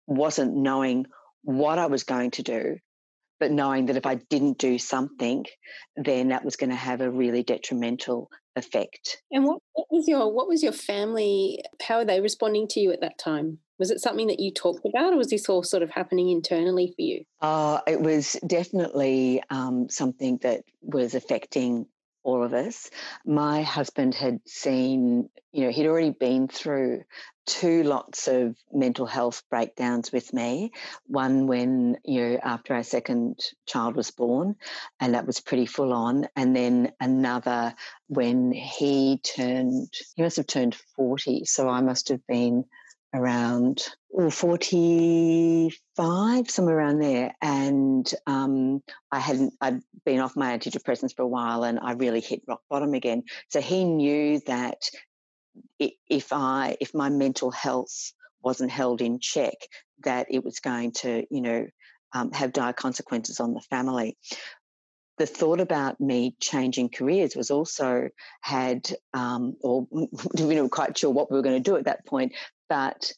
wasn't 0.07 0.56
knowing 0.56 1.06
what 1.44 1.77
I 1.77 1.88
was 1.88 2.04
going 2.04 2.31
to 2.31 2.44
do, 2.44 2.77
but 3.39 3.51
knowing 3.51 3.88
that 3.88 3.98
if 3.98 4.06
I 4.06 4.16
didn't 4.16 4.57
do 4.57 4.77
something, 4.77 5.45
then 5.95 6.30
that 6.30 6.45
was 6.45 6.56
going 6.56 6.69
to 6.69 6.75
have 6.75 7.01
a 7.01 7.12
really 7.12 7.44
detrimental 7.44 8.30
effect. 8.56 9.22
And 9.31 9.45
what, 9.45 9.60
what 9.74 9.88
was 9.92 10.07
your 10.07 10.31
what 10.31 10.48
was 10.48 10.63
your 10.63 10.72
family? 10.72 11.63
How 11.81 11.98
are 11.98 12.06
they 12.06 12.22
responding 12.22 12.68
to 12.69 12.80
you 12.80 12.92
at 12.92 13.01
that 13.01 13.18
time? 13.18 13.60
Was 13.77 13.92
it 13.92 14.00
something 14.00 14.27
that 14.27 14.39
you 14.39 14.51
talked 14.51 14.86
about, 14.86 15.13
or 15.13 15.18
was 15.18 15.30
this 15.30 15.50
all 15.50 15.63
sort 15.63 15.83
of 15.83 15.89
happening 15.89 16.30
internally 16.30 16.94
for 16.96 17.01
you? 17.01 17.25
Uh, 17.41 17.82
it 17.88 18.00
was 18.00 18.38
definitely 18.46 19.44
um, 19.50 19.89
something 19.89 20.38
that 20.44 20.63
was 20.82 21.13
affecting 21.13 21.88
all 22.25 22.44
of 22.44 22.53
us. 22.53 22.89
My 23.25 23.62
husband 23.62 24.15
had 24.15 24.39
seen, 24.46 25.29
you 25.51 25.65
know, 25.65 25.72
he'd 25.72 25.88
already 25.88 26.10
been 26.10 26.48
through 26.48 27.03
two 27.46 27.84
lots 27.84 28.27
of 28.27 28.58
mental 28.74 29.05
health 29.05 29.44
breakdowns 29.50 30.12
with 30.12 30.34
me. 30.34 30.72
One 31.05 31.46
when, 31.46 31.98
you 32.03 32.22
know, 32.22 32.39
after 32.44 32.74
our 32.74 32.84
second 32.84 33.39
child 33.67 33.96
was 33.96 34.10
born, 34.10 34.55
and 35.00 35.13
that 35.13 35.27
was 35.27 35.39
pretty 35.39 35.67
full 35.67 35.94
on. 35.94 36.27
And 36.36 36.55
then 36.55 36.91
another 37.00 37.75
when 38.08 38.51
he 38.51 39.20
turned, 39.20 39.94
he 40.15 40.24
must 40.24 40.38
have 40.38 40.48
turned 40.48 40.75
40. 40.96 41.46
So 41.46 41.70
I 41.70 41.82
must 41.82 42.10
have 42.10 42.25
been 42.27 42.65
around 43.15 43.81
or 44.10 44.29
45, 44.29 46.50
somewhere 46.50 46.77
around 46.77 47.00
there. 47.00 47.34
And 47.41 48.10
um, 48.27 48.84
I 49.12 49.19
hadn't, 49.19 49.53
I'd 49.60 49.81
been 50.05 50.19
off 50.19 50.36
my 50.36 50.57
antidepressants 50.57 51.15
for 51.15 51.24
a 51.24 51.27
while 51.27 51.63
and 51.63 51.79
I 51.79 51.93
really 51.93 52.22
hit 52.22 52.43
rock 52.48 52.62
bottom 52.69 52.93
again. 52.93 53.24
So 53.50 53.62
he 53.62 53.84
knew 53.84 54.39
that 54.48 54.84
if 55.79 56.31
I, 56.31 56.77
if 56.79 56.93
my 56.93 57.10
mental 57.10 57.51
health 57.51 58.13
wasn't 58.43 58.72
held 58.72 59.01
in 59.01 59.19
check, 59.19 59.55
that 60.03 60.27
it 60.29 60.43
was 60.43 60.60
going 60.60 60.91
to, 60.91 61.25
you 61.29 61.41
know, 61.41 61.67
um, 62.13 62.31
have 62.31 62.53
dire 62.53 62.74
consequences 62.74 63.39
on 63.39 63.53
the 63.53 63.62
family 63.62 64.17
the 65.17 65.25
thought 65.25 65.62
about 65.62 66.01
me 66.01 66.36
changing 66.41 66.89
careers 66.89 67.36
was 67.36 67.51
also 67.51 68.10
had, 68.41 68.89
um, 69.13 69.55
or 69.62 69.88
we 69.91 70.43
weren't 70.43 70.72
quite 70.72 70.98
sure 70.98 71.12
what 71.12 71.31
we 71.31 71.38
were 71.38 71.43
going 71.43 71.62
to 71.62 71.69
do 71.69 71.77
at 71.77 71.86
that 71.86 72.05
point, 72.05 72.34
but 72.69 73.12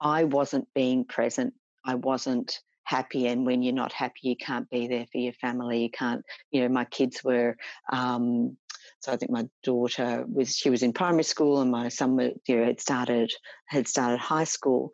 I 0.00 0.24
wasn't 0.24 0.68
being 0.74 1.04
present. 1.04 1.54
I 1.84 1.96
wasn't 1.96 2.60
happy. 2.84 3.26
And 3.26 3.46
when 3.46 3.62
you're 3.62 3.74
not 3.74 3.92
happy, 3.92 4.20
you 4.22 4.36
can't 4.36 4.68
be 4.70 4.88
there 4.88 5.06
for 5.10 5.18
your 5.18 5.32
family. 5.34 5.82
You 5.82 5.90
can't, 5.90 6.24
you 6.50 6.62
know, 6.62 6.68
my 6.68 6.84
kids 6.84 7.22
were, 7.22 7.56
um, 7.92 8.56
so 9.00 9.12
I 9.12 9.16
think 9.16 9.30
my 9.30 9.48
daughter 9.62 10.24
was, 10.28 10.56
she 10.56 10.70
was 10.70 10.82
in 10.82 10.92
primary 10.92 11.22
school 11.22 11.60
and 11.60 11.70
my 11.70 11.88
son, 11.88 12.18
you 12.46 12.56
know, 12.56 12.64
had 12.64 12.80
started, 12.80 13.32
had 13.66 13.88
started 13.88 14.18
high 14.18 14.44
school. 14.44 14.90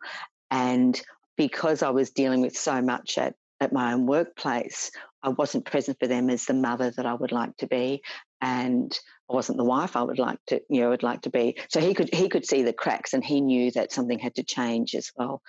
And 0.51 0.99
because 1.37 1.83
I 1.83 1.89
was 1.89 2.11
dealing 2.11 2.41
with 2.41 2.55
so 2.55 2.81
much 2.81 3.17
at 3.17 3.35
at 3.59 3.73
my 3.73 3.93
own 3.93 4.05
workplace, 4.05 4.91
I 5.23 5.29
wasn't 5.29 5.65
present 5.65 5.97
for 5.99 6.07
them 6.07 6.29
as 6.29 6.45
the 6.45 6.53
mother 6.53 6.91
that 6.91 7.05
I 7.05 7.13
would 7.13 7.31
like 7.31 7.57
to 7.57 7.67
be, 7.67 8.01
and 8.41 8.97
I 9.29 9.33
wasn't 9.33 9.57
the 9.57 9.65
wife 9.65 9.95
I 9.95 10.03
would 10.03 10.19
like 10.19 10.39
to, 10.47 10.61
you 10.69 10.81
know, 10.81 10.89
would 10.89 11.03
like 11.03 11.21
to 11.21 11.29
be. 11.29 11.57
So 11.69 11.79
he 11.79 11.93
could 11.93 12.13
he 12.13 12.29
could 12.29 12.45
see 12.45 12.63
the 12.63 12.73
cracks, 12.73 13.13
and 13.13 13.23
he 13.23 13.41
knew 13.41 13.71
that 13.71 13.91
something 13.91 14.19
had 14.19 14.35
to 14.35 14.43
change 14.43 14.95
as 14.95 15.11
well. 15.15 15.41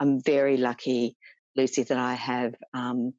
I'm 0.00 0.20
very 0.22 0.56
lucky, 0.56 1.16
Lucy, 1.56 1.82
that 1.84 1.98
I 1.98 2.14
have 2.14 2.54
um, 2.74 3.12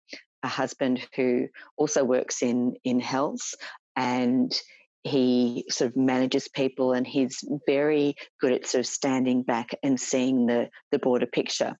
a 0.44 0.48
husband 0.48 1.01
who 1.16 1.48
also 1.78 2.04
works 2.04 2.42
in 2.42 2.75
in 2.84 3.00
health, 3.00 3.54
and 3.96 4.54
he 5.04 5.66
sort 5.70 5.92
of 5.92 5.98
manages 5.98 6.48
people 6.48 6.94
and 6.94 7.08
he's 7.08 7.44
very 7.66 8.16
good 8.40 8.51
at 8.51 8.68
sort 8.68 8.82
of 8.82 8.86
standing 8.86 9.42
back 9.42 9.72
and 9.82 10.00
seeing 10.00 10.46
the 10.46 10.70
the 10.92 11.00
broader 11.00 11.25
picture 11.25 11.75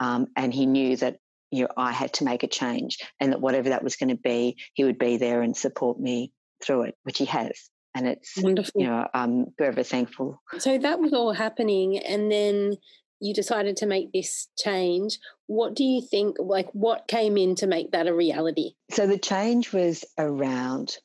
um, 0.00 0.26
and 0.36 0.52
he 0.52 0.66
knew 0.66 0.96
that 0.96 1.16
you 1.50 1.62
know 1.62 1.70
I 1.76 1.92
had 1.92 2.12
to 2.14 2.24
make 2.24 2.42
a 2.42 2.48
change 2.48 2.98
and 3.18 3.32
that 3.32 3.40
whatever 3.40 3.70
that 3.70 3.82
was 3.82 3.96
going 3.96 4.10
to 4.10 4.20
be 4.22 4.58
he 4.74 4.84
would 4.84 4.98
be 4.98 5.16
there 5.16 5.40
and 5.40 5.56
support 5.56 5.98
me 5.98 6.32
through 6.62 6.82
it 6.82 6.94
which 7.02 7.18
he 7.18 7.24
has. 7.26 7.70
And 7.94 8.06
it's 8.06 8.34
wonderful. 8.36 8.80
you 8.80 8.86
know 8.86 9.06
I'm 9.14 9.46
forever 9.56 9.82
thankful. 9.82 10.42
So 10.58 10.78
that 10.78 11.00
was 11.00 11.12
all 11.12 11.32
happening 11.32 11.98
and 11.98 12.30
then 12.30 12.76
you 13.20 13.32
decided 13.32 13.78
to 13.78 13.86
make 13.86 14.12
this 14.12 14.48
change. 14.58 15.18
What 15.46 15.74
do 15.74 15.84
you 15.84 16.02
think 16.02 16.36
like 16.38 16.68
what 16.72 17.08
came 17.08 17.36
in 17.36 17.54
to 17.56 17.66
make 17.66 17.92
that 17.92 18.06
a 18.06 18.14
reality? 18.14 18.72
So 18.90 19.06
the 19.06 19.18
change 19.18 19.72
was 19.72 20.04
around 20.18 20.98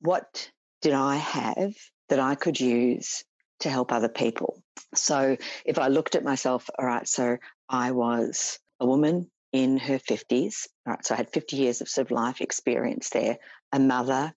what 0.00 0.50
did 0.82 0.94
I 0.94 1.16
have 1.16 1.74
that 2.08 2.20
I 2.20 2.34
could 2.34 2.60
use 2.60 3.24
to 3.60 3.70
help 3.70 3.92
other 3.92 4.08
people? 4.08 4.62
So 4.94 5.36
if 5.64 5.78
I 5.78 5.88
looked 5.88 6.14
at 6.14 6.24
myself, 6.24 6.68
all 6.78 6.86
right, 6.86 7.06
so 7.06 7.36
I 7.68 7.92
was 7.92 8.58
a 8.80 8.86
woman 8.86 9.30
in 9.52 9.76
her 9.78 9.98
50s, 9.98 10.66
all 10.86 10.94
right, 10.94 11.04
so 11.04 11.14
I 11.14 11.18
had 11.18 11.30
50 11.30 11.56
years 11.56 11.80
of 11.80 11.88
sort 11.88 12.06
of 12.06 12.10
life 12.12 12.40
experience 12.40 13.10
there, 13.10 13.38
a 13.72 13.78
mother, 13.78 14.32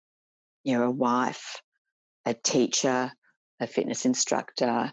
you 0.63 0.77
know, 0.77 0.83
a 0.83 0.91
wife, 0.91 1.61
a 2.25 2.33
teacher, 2.33 3.11
a 3.59 3.67
fitness 3.67 4.05
instructor. 4.05 4.91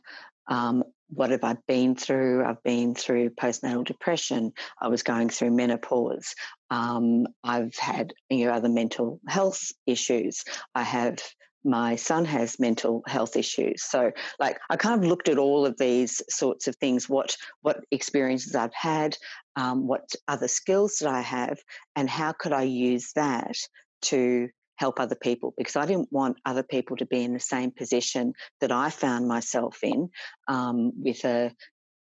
Um, 0.49 0.85
what 1.09 1.31
have 1.31 1.45
I 1.45 1.57
been 1.67 1.97
through? 1.97 2.45
I've 2.45 2.63
been 2.63 2.95
through 2.95 3.31
postnatal 3.31 3.85
depression. 3.85 4.53
I 4.81 4.89
was 4.89 5.03
going 5.03 5.29
through 5.29 5.51
menopause. 5.51 6.35
Um, 6.71 7.27
I've 7.43 7.75
had 7.77 8.15
you 8.29 8.47
know 8.47 8.53
other 8.53 8.69
mental 8.69 9.21
health 9.27 9.73
issues. 9.87 10.45
I 10.75 10.83
have 10.83 11.19
my 11.65 11.97
son 11.97 12.25
has 12.25 12.59
mental 12.59 13.03
health 13.07 13.37
issues 13.37 13.83
so 13.83 14.11
like 14.39 14.59
i 14.71 14.77
kind 14.77 15.03
of 15.03 15.09
looked 15.09 15.29
at 15.29 15.39
all 15.39 15.67
of 15.67 15.77
these 15.77 16.23
sorts 16.31 16.67
of 16.67 16.77
things 16.77 17.09
what 17.09 17.37
what 17.61 17.85
experiences 17.91 18.55
i've 18.55 18.75
had 18.75 19.17
um, 19.57 19.87
what 19.87 20.09
other 20.27 20.49
skills 20.49 20.97
did 20.99 21.09
i 21.09 21.21
have 21.21 21.59
and 21.97 22.09
how 22.09 22.33
could 22.33 22.53
i 22.53 22.63
use 22.63 23.13
that 23.15 23.55
to 24.01 24.49
help 24.81 24.99
other 24.99 25.15
people 25.15 25.53
because 25.57 25.77
i 25.77 25.87
didn't 25.87 26.11
want 26.11 26.39
other 26.45 26.63
people 26.63 26.97
to 26.97 27.07
be 27.07 27.23
in 27.23 27.35
the 27.35 27.41
same 27.41 27.71
position 27.71 28.33
that 28.61 28.73
i 28.73 28.89
found 28.91 29.29
myself 29.29 29.79
in 29.83 30.09
um, 30.49 30.93
with 30.97 31.23
a, 31.25 31.53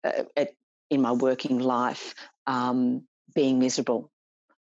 a, 0.05 0.25
a, 0.39 0.49
in 0.91 1.01
my 1.01 1.13
working 1.13 1.59
life 1.59 2.15
um, 2.47 3.03
being 3.35 3.59
miserable 3.59 4.11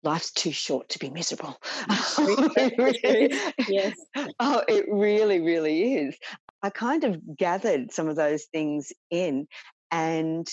life's 0.06 0.32
too 0.32 0.52
short 0.52 0.88
to 0.90 1.00
be 1.00 1.10
miserable. 1.10 1.60
yes. 3.68 3.96
Oh, 4.40 4.64
it 4.68 4.86
really, 4.88 5.42
really 5.42 5.96
is. 5.96 6.16
I 6.62 6.70
kind 6.70 7.04
of 7.04 7.36
gathered 7.36 7.92
some 7.92 8.08
of 8.08 8.16
those 8.16 8.46
things 8.46 8.94
in, 9.10 9.48
and 9.92 10.48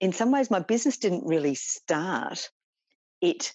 in 0.00 0.12
some 0.12 0.30
ways, 0.30 0.50
my 0.50 0.60
business 0.60 0.98
didn't 0.98 1.26
really 1.26 1.54
start. 1.54 2.50
It 3.20 3.54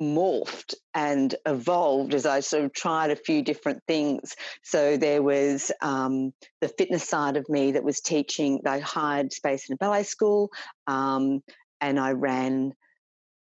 morphed 0.00 0.74
and 0.94 1.34
evolved 1.46 2.14
as 2.14 2.26
I 2.26 2.40
sort 2.40 2.64
of 2.64 2.72
tried 2.72 3.10
a 3.10 3.16
few 3.16 3.42
different 3.42 3.82
things. 3.86 4.34
So 4.62 4.96
there 4.96 5.22
was 5.22 5.70
um, 5.80 6.32
the 6.60 6.68
fitness 6.68 7.08
side 7.08 7.36
of 7.36 7.48
me 7.48 7.72
that 7.72 7.84
was 7.84 8.00
teaching. 8.00 8.60
I 8.66 8.80
hired 8.80 9.32
space 9.32 9.68
in 9.68 9.74
a 9.74 9.76
ballet 9.76 10.02
school, 10.02 10.50
um, 10.86 11.42
and 11.80 11.98
I 11.98 12.12
ran 12.12 12.72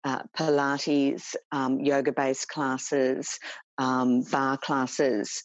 uh, 0.04 0.22
Pilates, 0.36 1.36
um, 1.52 1.80
yoga 1.80 2.12
based 2.12 2.48
classes, 2.48 3.38
um, 3.78 4.22
barre 4.22 4.58
classes. 4.58 5.44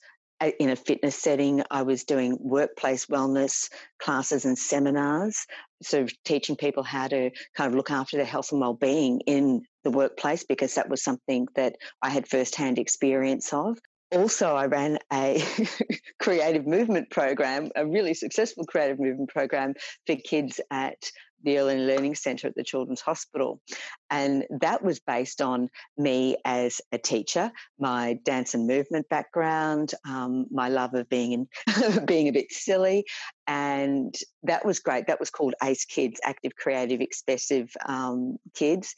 In 0.59 0.69
a 0.69 0.75
fitness 0.75 1.15
setting, 1.15 1.63
I 1.71 1.81
was 1.81 2.03
doing 2.03 2.37
workplace 2.39 3.07
wellness 3.07 3.69
classes 3.99 4.45
and 4.45 4.57
seminars, 4.57 5.47
sort 5.81 6.03
of 6.03 6.23
teaching 6.23 6.55
people 6.55 6.83
how 6.83 7.07
to 7.07 7.31
kind 7.55 7.71
of 7.71 7.75
look 7.75 7.89
after 7.89 8.17
their 8.17 8.25
health 8.25 8.51
and 8.51 8.61
well-being 8.61 9.21
in 9.21 9.63
the 9.83 9.89
workplace 9.89 10.43
because 10.43 10.75
that 10.75 10.89
was 10.89 11.03
something 11.03 11.47
that 11.55 11.77
I 12.03 12.09
had 12.09 12.27
first-hand 12.27 12.77
experience 12.77 13.51
of. 13.51 13.79
Also, 14.11 14.55
I 14.55 14.67
ran 14.67 14.99
a 15.11 15.43
creative 16.19 16.67
movement 16.67 17.09
program, 17.09 17.71
a 17.75 17.85
really 17.85 18.13
successful 18.13 18.65
creative 18.65 18.99
movement 18.99 19.29
program 19.29 19.73
for 20.05 20.15
kids 20.15 20.61
at 20.71 21.11
the 21.43 21.59
Early 21.59 21.77
Learning 21.77 22.15
Centre 22.15 22.47
at 22.47 22.55
the 22.55 22.63
Children's 22.63 23.01
Hospital. 23.01 23.61
And 24.09 24.45
that 24.61 24.83
was 24.83 24.99
based 24.99 25.41
on 25.41 25.69
me 25.97 26.37
as 26.45 26.81
a 26.91 26.97
teacher, 26.97 27.51
my 27.79 28.19
dance 28.23 28.53
and 28.53 28.67
movement 28.67 29.07
background, 29.09 29.93
um, 30.05 30.47
my 30.51 30.69
love 30.69 30.93
of 30.93 31.09
being 31.09 31.31
in, 31.33 32.05
being 32.05 32.27
a 32.27 32.33
bit 32.33 32.51
silly. 32.51 33.05
And 33.45 34.15
that 34.43 34.65
was 34.65 34.79
great. 34.79 35.07
That 35.07 35.19
was 35.19 35.29
called 35.29 35.55
ACE 35.63 35.85
Kids, 35.85 36.19
Active, 36.23 36.55
Creative, 36.55 37.01
Expressive 37.01 37.69
um, 37.85 38.37
Kids. 38.53 38.95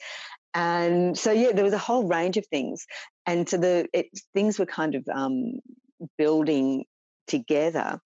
And 0.54 1.18
so, 1.18 1.32
yeah, 1.32 1.52
there 1.52 1.64
was 1.64 1.74
a 1.74 1.78
whole 1.78 2.08
range 2.08 2.38
of 2.38 2.46
things. 2.48 2.86
And 3.26 3.48
so 3.48 3.58
the 3.58 3.88
it, 3.94 4.08
things 4.34 4.58
were 4.58 4.66
kind 4.66 4.96
of 4.96 5.08
um, 5.14 5.60
building 6.18 6.86
together. 7.28 8.02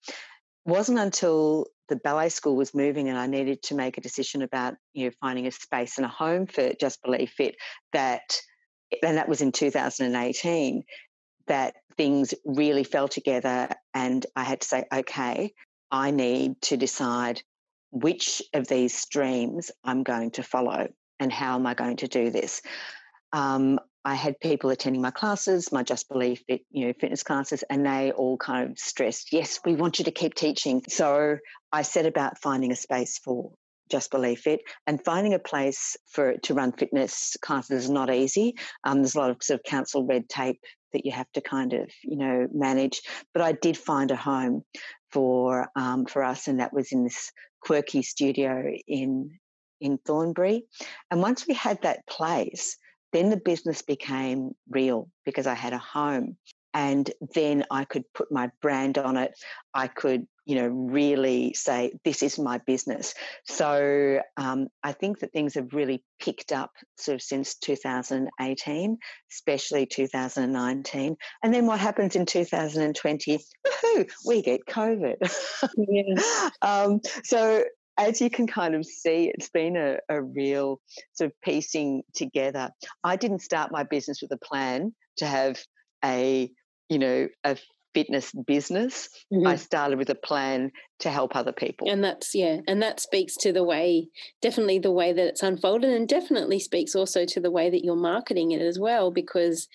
Wasn't 0.66 0.98
until 0.98 1.66
the 1.88 1.96
ballet 1.96 2.30
school 2.30 2.56
was 2.56 2.74
moving 2.74 3.08
and 3.08 3.18
I 3.18 3.26
needed 3.26 3.62
to 3.64 3.74
make 3.74 3.98
a 3.98 4.00
decision 4.00 4.42
about, 4.42 4.74
you 4.94 5.06
know, 5.06 5.12
finding 5.20 5.46
a 5.46 5.50
space 5.50 5.98
and 5.98 6.06
a 6.06 6.08
home 6.08 6.46
for 6.46 6.72
Just 6.80 7.02
Believe 7.02 7.30
Fit 7.30 7.56
that, 7.92 8.40
and 9.02 9.18
that 9.18 9.28
was 9.28 9.42
in 9.42 9.52
2018, 9.52 10.84
that 11.46 11.74
things 11.96 12.34
really 12.44 12.84
fell 12.84 13.08
together 13.08 13.68
and 13.92 14.24
I 14.34 14.44
had 14.44 14.62
to 14.62 14.66
say, 14.66 14.84
okay, 14.92 15.52
I 15.90 16.10
need 16.10 16.60
to 16.62 16.76
decide 16.76 17.42
which 17.90 18.42
of 18.54 18.66
these 18.66 18.96
streams 18.96 19.70
I'm 19.84 20.02
going 20.02 20.32
to 20.32 20.42
follow 20.42 20.88
and 21.20 21.32
how 21.32 21.54
am 21.54 21.66
I 21.66 21.74
going 21.74 21.98
to 21.98 22.08
do 22.08 22.30
this? 22.30 22.62
Um, 23.32 23.78
I 24.04 24.14
had 24.14 24.38
people 24.40 24.70
attending 24.70 25.00
my 25.00 25.10
classes, 25.10 25.72
my 25.72 25.82
Just 25.82 26.08
Believe 26.08 26.42
you 26.48 26.86
know, 26.86 26.92
fitness 27.00 27.22
classes, 27.22 27.64
and 27.70 27.86
they 27.86 28.12
all 28.12 28.36
kind 28.36 28.70
of 28.70 28.78
stressed, 28.78 29.32
yes, 29.32 29.60
we 29.64 29.74
want 29.74 29.98
you 29.98 30.04
to 30.04 30.10
keep 30.10 30.34
teaching. 30.34 30.82
So 30.88 31.38
I 31.72 31.82
set 31.82 32.06
about 32.06 32.38
finding 32.38 32.70
a 32.70 32.76
space 32.76 33.18
for 33.18 33.52
Just 33.90 34.10
Believe 34.10 34.40
Fit 34.40 34.60
and 34.86 35.02
finding 35.04 35.32
a 35.32 35.38
place 35.38 35.96
for 36.10 36.36
to 36.42 36.54
run 36.54 36.72
fitness 36.72 37.36
classes 37.40 37.84
is 37.84 37.90
not 37.90 38.12
easy. 38.12 38.54
Um, 38.84 38.98
there's 38.98 39.14
a 39.14 39.18
lot 39.18 39.30
of 39.30 39.42
sort 39.42 39.60
of 39.60 39.64
council 39.64 40.04
red 40.04 40.28
tape 40.28 40.60
that 40.92 41.04
you 41.06 41.12
have 41.12 41.30
to 41.32 41.40
kind 41.40 41.72
of, 41.72 41.90
you 42.02 42.16
know, 42.16 42.46
manage. 42.52 43.02
But 43.32 43.42
I 43.42 43.52
did 43.52 43.76
find 43.76 44.10
a 44.10 44.16
home 44.16 44.64
for 45.12 45.68
um, 45.76 46.06
for 46.06 46.22
us, 46.22 46.46
and 46.46 46.60
that 46.60 46.72
was 46.72 46.92
in 46.92 47.04
this 47.04 47.32
quirky 47.60 48.02
studio 48.02 48.70
in 48.86 49.38
in 49.80 49.98
Thornbury. 49.98 50.64
And 51.10 51.20
once 51.20 51.46
we 51.46 51.54
had 51.54 51.82
that 51.82 52.06
place, 52.06 52.76
then 53.14 53.30
the 53.30 53.36
business 53.36 53.80
became 53.80 54.56
real 54.68 55.08
because 55.24 55.46
I 55.46 55.54
had 55.54 55.72
a 55.72 55.78
home. 55.78 56.36
And 56.76 57.08
then 57.36 57.64
I 57.70 57.84
could 57.84 58.02
put 58.12 58.32
my 58.32 58.50
brand 58.60 58.98
on 58.98 59.16
it. 59.16 59.32
I 59.72 59.86
could, 59.86 60.26
you 60.44 60.56
know, 60.56 60.66
really 60.66 61.54
say, 61.54 61.92
this 62.04 62.24
is 62.24 62.36
my 62.36 62.58
business. 62.58 63.14
So 63.44 64.20
um, 64.36 64.66
I 64.82 64.90
think 64.90 65.20
that 65.20 65.32
things 65.32 65.54
have 65.54 65.72
really 65.72 66.02
picked 66.18 66.50
up 66.50 66.72
sort 66.98 67.14
of 67.14 67.22
since 67.22 67.54
2018, 67.54 68.98
especially 69.30 69.86
2019. 69.86 71.16
And 71.44 71.54
then 71.54 71.66
what 71.66 71.78
happens 71.78 72.16
in 72.16 72.26
2020? 72.26 73.38
Woohoo, 73.38 74.10
we 74.26 74.42
get 74.42 74.66
COVID. 74.66 75.14
Yeah. 75.76 76.50
um, 76.62 77.00
so 77.22 77.62
as 77.96 78.20
you 78.20 78.30
can 78.30 78.46
kind 78.46 78.74
of 78.74 78.84
see, 78.84 79.32
it's 79.34 79.48
been 79.48 79.76
a, 79.76 79.98
a 80.08 80.22
real 80.22 80.80
sort 81.12 81.30
of 81.30 81.40
piecing 81.42 82.02
together. 82.14 82.70
I 83.02 83.16
didn't 83.16 83.40
start 83.40 83.72
my 83.72 83.84
business 83.84 84.20
with 84.20 84.32
a 84.32 84.38
plan 84.38 84.94
to 85.18 85.26
have 85.26 85.62
a, 86.04 86.50
you 86.88 86.98
know, 86.98 87.28
a 87.44 87.56
fitness 87.94 88.32
business. 88.32 89.08
Mm-hmm. 89.32 89.46
I 89.46 89.54
started 89.56 89.98
with 89.98 90.10
a 90.10 90.16
plan 90.16 90.72
to 90.98 91.10
help 91.10 91.36
other 91.36 91.52
people. 91.52 91.88
And 91.88 92.02
that's, 92.02 92.34
yeah, 92.34 92.58
and 92.66 92.82
that 92.82 92.98
speaks 92.98 93.36
to 93.36 93.52
the 93.52 93.62
way, 93.62 94.08
definitely 94.42 94.80
the 94.80 94.90
way 94.90 95.12
that 95.12 95.26
it's 95.28 95.42
unfolded, 95.44 95.90
and 95.90 96.08
definitely 96.08 96.58
speaks 96.58 96.96
also 96.96 97.24
to 97.26 97.40
the 97.40 97.52
way 97.52 97.70
that 97.70 97.84
you're 97.84 97.94
marketing 97.94 98.50
it 98.50 98.60
as 98.60 98.80
well, 98.80 99.12
because, 99.12 99.68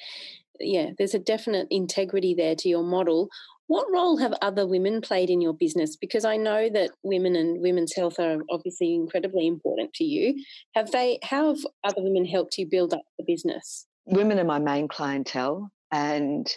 yeah, 0.60 0.88
there's 0.98 1.14
a 1.14 1.20
definite 1.20 1.68
integrity 1.72 2.36
there 2.38 2.56
to 2.56 2.68
your 2.68 2.84
model 2.84 3.30
What 3.70 3.86
role 3.94 4.18
have 4.18 4.34
other 4.42 4.66
women 4.66 5.00
played 5.00 5.30
in 5.30 5.42
your 5.42 5.54
business? 5.54 5.96
Because 5.96 6.26
I 6.26 6.38
know 6.38 6.70
that 6.70 6.90
women 7.04 7.36
and 7.36 7.62
women's 7.62 7.94
health 7.96 8.20
are 8.20 8.40
obviously 8.50 8.96
incredibly 8.96 9.46
important 9.46 9.94
to 9.94 10.04
you. 10.04 10.44
Have 10.74 10.90
they? 10.90 11.20
How 11.22 11.50
have 11.50 11.64
other 11.84 12.02
women 12.02 12.26
helped 12.26 12.58
you 12.58 12.66
build 12.66 12.96
up 12.96 13.04
the 13.20 13.26
business? 13.28 13.86
Women 14.08 14.40
are 14.40 14.44
my 14.44 14.58
main 14.58 14.88
clientele, 14.88 15.70
and 15.92 16.52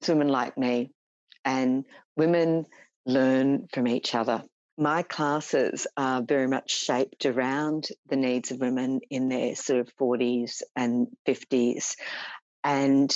it's 0.00 0.08
women 0.08 0.28
like 0.28 0.56
me, 0.56 0.90
and 1.44 1.84
women 2.16 2.64
learn 3.04 3.68
from 3.70 3.86
each 3.86 4.14
other. 4.14 4.42
My 4.78 5.02
classes 5.02 5.86
are 5.98 6.22
very 6.22 6.48
much 6.48 6.70
shaped 6.70 7.26
around 7.26 7.88
the 8.08 8.16
needs 8.16 8.52
of 8.52 8.60
women 8.60 9.00
in 9.10 9.28
their 9.28 9.54
sort 9.54 9.80
of 9.80 9.94
40s 10.00 10.62
and 10.74 11.08
50s. 11.28 11.96
And 12.64 13.14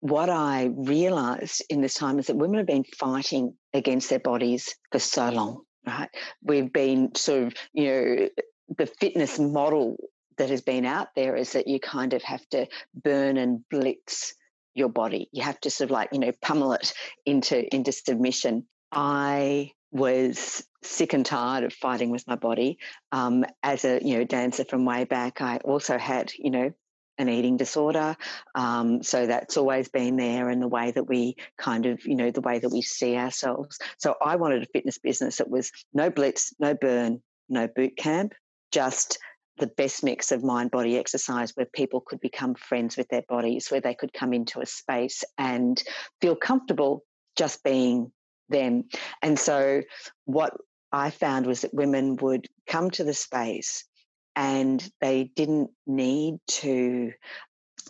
what 0.00 0.30
I 0.30 0.70
realized 0.74 1.64
in 1.68 1.80
this 1.80 1.94
time 1.94 2.18
is 2.18 2.28
that 2.28 2.36
women 2.36 2.58
have 2.58 2.66
been 2.66 2.84
fighting 2.84 3.54
against 3.74 4.10
their 4.10 4.20
bodies 4.20 4.74
for 4.92 4.98
so 4.98 5.30
long, 5.30 5.62
right? 5.86 6.08
We've 6.42 6.72
been 6.72 7.14
sort 7.14 7.44
of, 7.44 7.54
you 7.72 7.84
know, 7.84 8.28
the 8.76 8.86
fitness 8.86 9.38
model 9.38 9.96
that 10.36 10.50
has 10.50 10.60
been 10.60 10.84
out 10.84 11.08
there 11.16 11.36
is 11.36 11.52
that 11.52 11.66
you 11.66 11.80
kind 11.80 12.12
of 12.12 12.22
have 12.22 12.46
to 12.50 12.66
burn 12.94 13.36
and 13.36 13.64
blitz 13.70 14.34
your 14.74 14.88
body. 14.88 15.28
You 15.32 15.42
have 15.42 15.60
to 15.62 15.70
sort 15.70 15.90
of 15.90 15.92
like, 15.92 16.10
you 16.12 16.20
know, 16.20 16.32
pummel 16.40 16.74
it 16.74 16.92
into 17.26 17.74
into 17.74 17.90
submission. 17.92 18.66
I 18.92 19.72
was 19.90 20.64
sick 20.82 21.12
and 21.12 21.26
tired 21.26 21.64
of 21.64 21.72
fighting 21.72 22.10
with 22.10 22.26
my 22.28 22.36
body. 22.36 22.78
Um, 23.10 23.44
as 23.62 23.84
a 23.84 24.00
you 24.02 24.18
know 24.18 24.24
dancer 24.24 24.64
from 24.64 24.84
way 24.84 25.04
back, 25.04 25.40
I 25.40 25.58
also 25.58 25.98
had 25.98 26.32
you 26.38 26.50
know 26.50 26.70
an 27.18 27.28
eating 27.28 27.56
disorder. 27.56 28.16
Um, 28.54 29.02
so 29.02 29.26
that's 29.26 29.56
always 29.56 29.88
been 29.88 30.16
there 30.16 30.48
and 30.48 30.62
the 30.62 30.68
way 30.68 30.90
that 30.92 31.08
we 31.08 31.36
kind 31.58 31.86
of, 31.86 32.04
you 32.06 32.14
know, 32.14 32.30
the 32.30 32.40
way 32.40 32.58
that 32.58 32.70
we 32.70 32.82
see 32.82 33.16
ourselves. 33.16 33.78
So 33.98 34.14
I 34.22 34.36
wanted 34.36 34.62
a 34.62 34.66
fitness 34.66 34.98
business 34.98 35.38
that 35.38 35.50
was 35.50 35.72
no 35.92 36.10
blitz, 36.10 36.54
no 36.58 36.74
burn, 36.74 37.22
no 37.48 37.68
boot 37.68 37.96
camp, 37.96 38.34
just 38.72 39.18
the 39.58 39.66
best 39.66 40.04
mix 40.04 40.30
of 40.30 40.44
mind 40.44 40.70
body 40.70 40.96
exercise 40.96 41.50
where 41.56 41.66
people 41.66 42.00
could 42.00 42.20
become 42.20 42.54
friends 42.54 42.96
with 42.96 43.08
their 43.08 43.24
bodies, 43.28 43.68
where 43.70 43.80
they 43.80 43.94
could 43.94 44.12
come 44.12 44.32
into 44.32 44.60
a 44.60 44.66
space 44.66 45.24
and 45.36 45.82
feel 46.20 46.36
comfortable 46.36 47.04
just 47.36 47.62
being 47.64 48.12
them. 48.48 48.84
And 49.22 49.38
so 49.38 49.82
what 50.24 50.56
I 50.92 51.10
found 51.10 51.46
was 51.46 51.62
that 51.62 51.74
women 51.74 52.16
would 52.16 52.46
come 52.66 52.90
to 52.92 53.04
the 53.04 53.14
space 53.14 53.84
and 54.38 54.88
they 55.00 55.24
didn't 55.34 55.70
need 55.84 56.38
to 56.46 57.12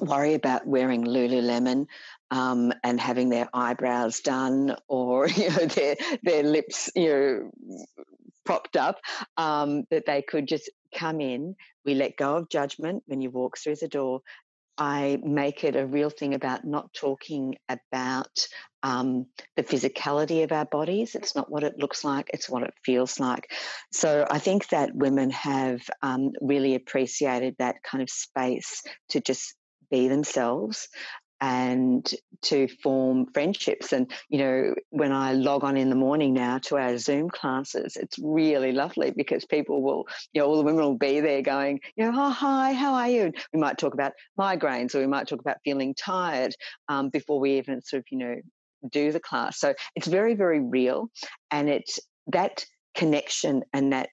worry 0.00 0.32
about 0.32 0.66
wearing 0.66 1.04
Lululemon 1.04 1.86
um, 2.30 2.72
and 2.82 2.98
having 2.98 3.28
their 3.28 3.48
eyebrows 3.52 4.20
done 4.20 4.74
or 4.88 5.28
you 5.40 5.50
know 5.50 5.66
their 5.66 5.96
their 6.22 6.42
lips 6.42 6.90
you 6.96 7.08
know 7.08 7.86
propped 8.46 8.78
up. 8.78 8.98
Um, 9.36 9.84
that 9.90 10.06
they 10.06 10.22
could 10.22 10.48
just 10.48 10.70
come 10.94 11.20
in. 11.20 11.54
We 11.84 11.94
let 11.94 12.16
go 12.16 12.36
of 12.36 12.48
judgment 12.48 13.02
when 13.06 13.20
you 13.20 13.30
walk 13.30 13.58
through 13.58 13.76
the 13.76 13.88
door. 13.88 14.22
I 14.78 15.18
make 15.24 15.64
it 15.64 15.74
a 15.74 15.86
real 15.86 16.10
thing 16.10 16.34
about 16.34 16.64
not 16.64 16.94
talking 16.94 17.56
about 17.68 18.46
um, 18.82 19.26
the 19.56 19.64
physicality 19.64 20.44
of 20.44 20.52
our 20.52 20.64
bodies. 20.64 21.16
It's 21.16 21.34
not 21.34 21.50
what 21.50 21.64
it 21.64 21.78
looks 21.78 22.04
like, 22.04 22.30
it's 22.32 22.48
what 22.48 22.62
it 22.62 22.74
feels 22.84 23.18
like. 23.18 23.50
So 23.92 24.24
I 24.30 24.38
think 24.38 24.68
that 24.68 24.94
women 24.94 25.30
have 25.30 25.80
um, 26.00 26.30
really 26.40 26.76
appreciated 26.76 27.56
that 27.58 27.82
kind 27.82 28.02
of 28.02 28.08
space 28.08 28.82
to 29.10 29.20
just 29.20 29.54
be 29.90 30.06
themselves 30.08 30.88
and 31.40 32.08
to 32.42 32.68
form 32.82 33.26
friendships. 33.32 33.92
And, 33.92 34.10
you 34.28 34.38
know, 34.38 34.74
when 34.90 35.12
I 35.12 35.32
log 35.32 35.64
on 35.64 35.76
in 35.76 35.90
the 35.90 35.96
morning 35.96 36.34
now 36.34 36.58
to 36.58 36.76
our 36.76 36.98
Zoom 36.98 37.30
classes, 37.30 37.96
it's 37.96 38.18
really 38.18 38.72
lovely 38.72 39.10
because 39.10 39.44
people 39.44 39.82
will, 39.82 40.06
you 40.32 40.40
know, 40.40 40.48
all 40.48 40.56
the 40.56 40.62
women 40.62 40.82
will 40.82 40.98
be 40.98 41.20
there 41.20 41.42
going, 41.42 41.80
you 41.96 42.04
know, 42.04 42.12
oh, 42.14 42.30
hi, 42.30 42.72
how 42.72 42.94
are 42.94 43.08
you? 43.08 43.22
And 43.22 43.36
we 43.52 43.60
might 43.60 43.78
talk 43.78 43.94
about 43.94 44.12
migraines 44.38 44.94
or 44.94 45.00
we 45.00 45.06
might 45.06 45.28
talk 45.28 45.40
about 45.40 45.58
feeling 45.64 45.94
tired 45.94 46.54
um, 46.88 47.08
before 47.08 47.40
we 47.40 47.58
even 47.58 47.82
sort 47.82 48.00
of, 48.00 48.06
you 48.10 48.18
know, 48.18 48.36
do 48.90 49.12
the 49.12 49.20
class. 49.20 49.58
So 49.58 49.74
it's 49.94 50.06
very, 50.06 50.34
very 50.34 50.60
real. 50.60 51.10
And 51.50 51.68
it's 51.68 51.98
that 52.28 52.64
connection 52.94 53.62
and 53.72 53.92
that 53.92 54.10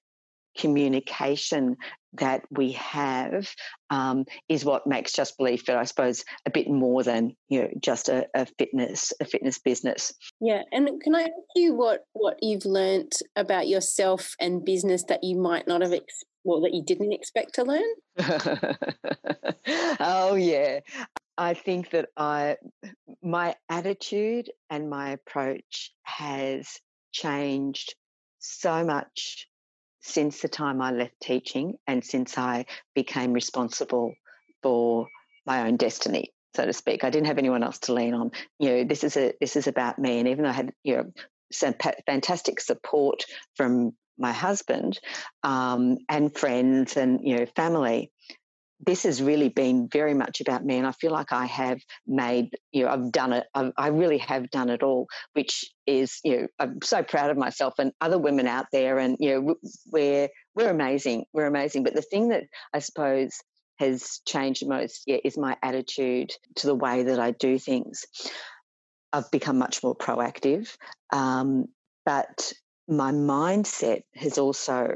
communication 0.56 1.76
that 2.18 2.42
we 2.50 2.72
have 2.72 3.48
um, 3.90 4.24
is 4.48 4.64
what 4.64 4.86
makes 4.86 5.12
Just 5.12 5.36
Believe 5.36 5.62
Fit, 5.62 5.76
I 5.76 5.84
suppose, 5.84 6.24
a 6.46 6.50
bit 6.50 6.68
more 6.68 7.02
than 7.02 7.36
you 7.48 7.62
know 7.62 7.68
just 7.80 8.08
a, 8.08 8.26
a, 8.34 8.46
fitness 8.58 9.12
a 9.20 9.24
fitness 9.24 9.58
business. 9.58 10.12
Yeah, 10.40 10.62
and 10.72 11.00
can 11.00 11.14
I 11.14 11.22
ask 11.22 11.32
you 11.54 11.74
what 11.74 12.04
what 12.12 12.38
you've 12.42 12.64
learnt 12.64 13.22
about 13.36 13.68
yourself 13.68 14.34
and 14.40 14.64
business 14.64 15.04
that 15.04 15.22
you 15.22 15.36
might 15.36 15.66
not 15.66 15.82
have 15.82 15.92
ex- 15.92 16.24
well 16.44 16.60
that 16.62 16.74
you 16.74 16.82
didn't 16.84 17.12
expect 17.12 17.54
to 17.54 17.64
learn? 17.64 17.82
oh 20.00 20.34
yeah, 20.34 20.80
I 21.38 21.54
think 21.54 21.90
that 21.90 22.08
I 22.16 22.56
my 23.22 23.54
attitude 23.68 24.50
and 24.70 24.90
my 24.90 25.10
approach 25.10 25.92
has 26.02 26.80
changed 27.12 27.94
so 28.38 28.84
much 28.84 29.48
since 30.06 30.40
the 30.40 30.48
time 30.48 30.80
I 30.80 30.92
left 30.92 31.20
teaching 31.20 31.74
and 31.86 32.04
since 32.04 32.38
I 32.38 32.66
became 32.94 33.32
responsible 33.32 34.14
for 34.62 35.08
my 35.44 35.66
own 35.66 35.76
destiny, 35.76 36.32
so 36.54 36.64
to 36.64 36.72
speak. 36.72 37.04
I 37.04 37.10
didn't 37.10 37.26
have 37.26 37.38
anyone 37.38 37.62
else 37.62 37.78
to 37.80 37.92
lean 37.92 38.14
on. 38.14 38.30
You 38.58 38.68
know, 38.68 38.84
this 38.84 39.04
is 39.04 39.16
a 39.16 39.34
this 39.40 39.56
is 39.56 39.66
about 39.66 39.98
me. 39.98 40.18
And 40.18 40.28
even 40.28 40.44
though 40.44 40.50
I 40.50 40.54
had 40.54 40.72
you 40.82 40.96
know 40.96 41.12
some 41.52 41.74
fantastic 42.06 42.60
support 42.60 43.24
from 43.54 43.92
my 44.18 44.32
husband 44.32 44.98
um, 45.42 45.98
and 46.08 46.36
friends 46.36 46.96
and 46.96 47.20
you 47.22 47.36
know 47.36 47.46
family, 47.54 48.10
this 48.84 49.04
has 49.04 49.22
really 49.22 49.48
been 49.48 49.88
very 49.88 50.14
much 50.14 50.40
about 50.40 50.64
me 50.64 50.76
and 50.76 50.86
i 50.86 50.92
feel 50.92 51.12
like 51.12 51.32
i 51.32 51.46
have 51.46 51.80
made 52.06 52.50
you 52.72 52.84
know 52.84 52.90
i've 52.90 53.10
done 53.10 53.32
it 53.32 53.46
I've, 53.54 53.72
i 53.76 53.88
really 53.88 54.18
have 54.18 54.50
done 54.50 54.68
it 54.68 54.82
all 54.82 55.06
which 55.32 55.64
is 55.86 56.20
you 56.24 56.40
know 56.40 56.46
i'm 56.58 56.78
so 56.82 57.02
proud 57.02 57.30
of 57.30 57.36
myself 57.36 57.74
and 57.78 57.92
other 58.00 58.18
women 58.18 58.46
out 58.46 58.66
there 58.72 58.98
and 58.98 59.16
you 59.18 59.30
know 59.30 59.56
we're 59.90 60.28
we're 60.54 60.70
amazing 60.70 61.24
we're 61.32 61.46
amazing. 61.46 61.84
But 61.84 61.94
the 61.94 62.02
thing 62.02 62.28
that 62.28 62.44
i 62.74 62.78
suppose 62.78 63.38
has 63.78 64.20
changed 64.26 64.66
most 64.66 65.02
yeah, 65.06 65.18
is 65.24 65.36
my 65.36 65.56
attitude 65.62 66.32
to 66.56 66.66
the 66.66 66.74
way 66.74 67.04
that 67.04 67.20
i 67.20 67.30
do 67.32 67.58
things. 67.58 68.04
I've 69.12 69.30
become 69.30 69.58
much 69.58 69.82
more 69.82 69.96
proactive 69.96 70.74
um, 71.12 71.66
but 72.04 72.52
my 72.88 73.12
mindset 73.12 74.02
has 74.14 74.38
also 74.38 74.88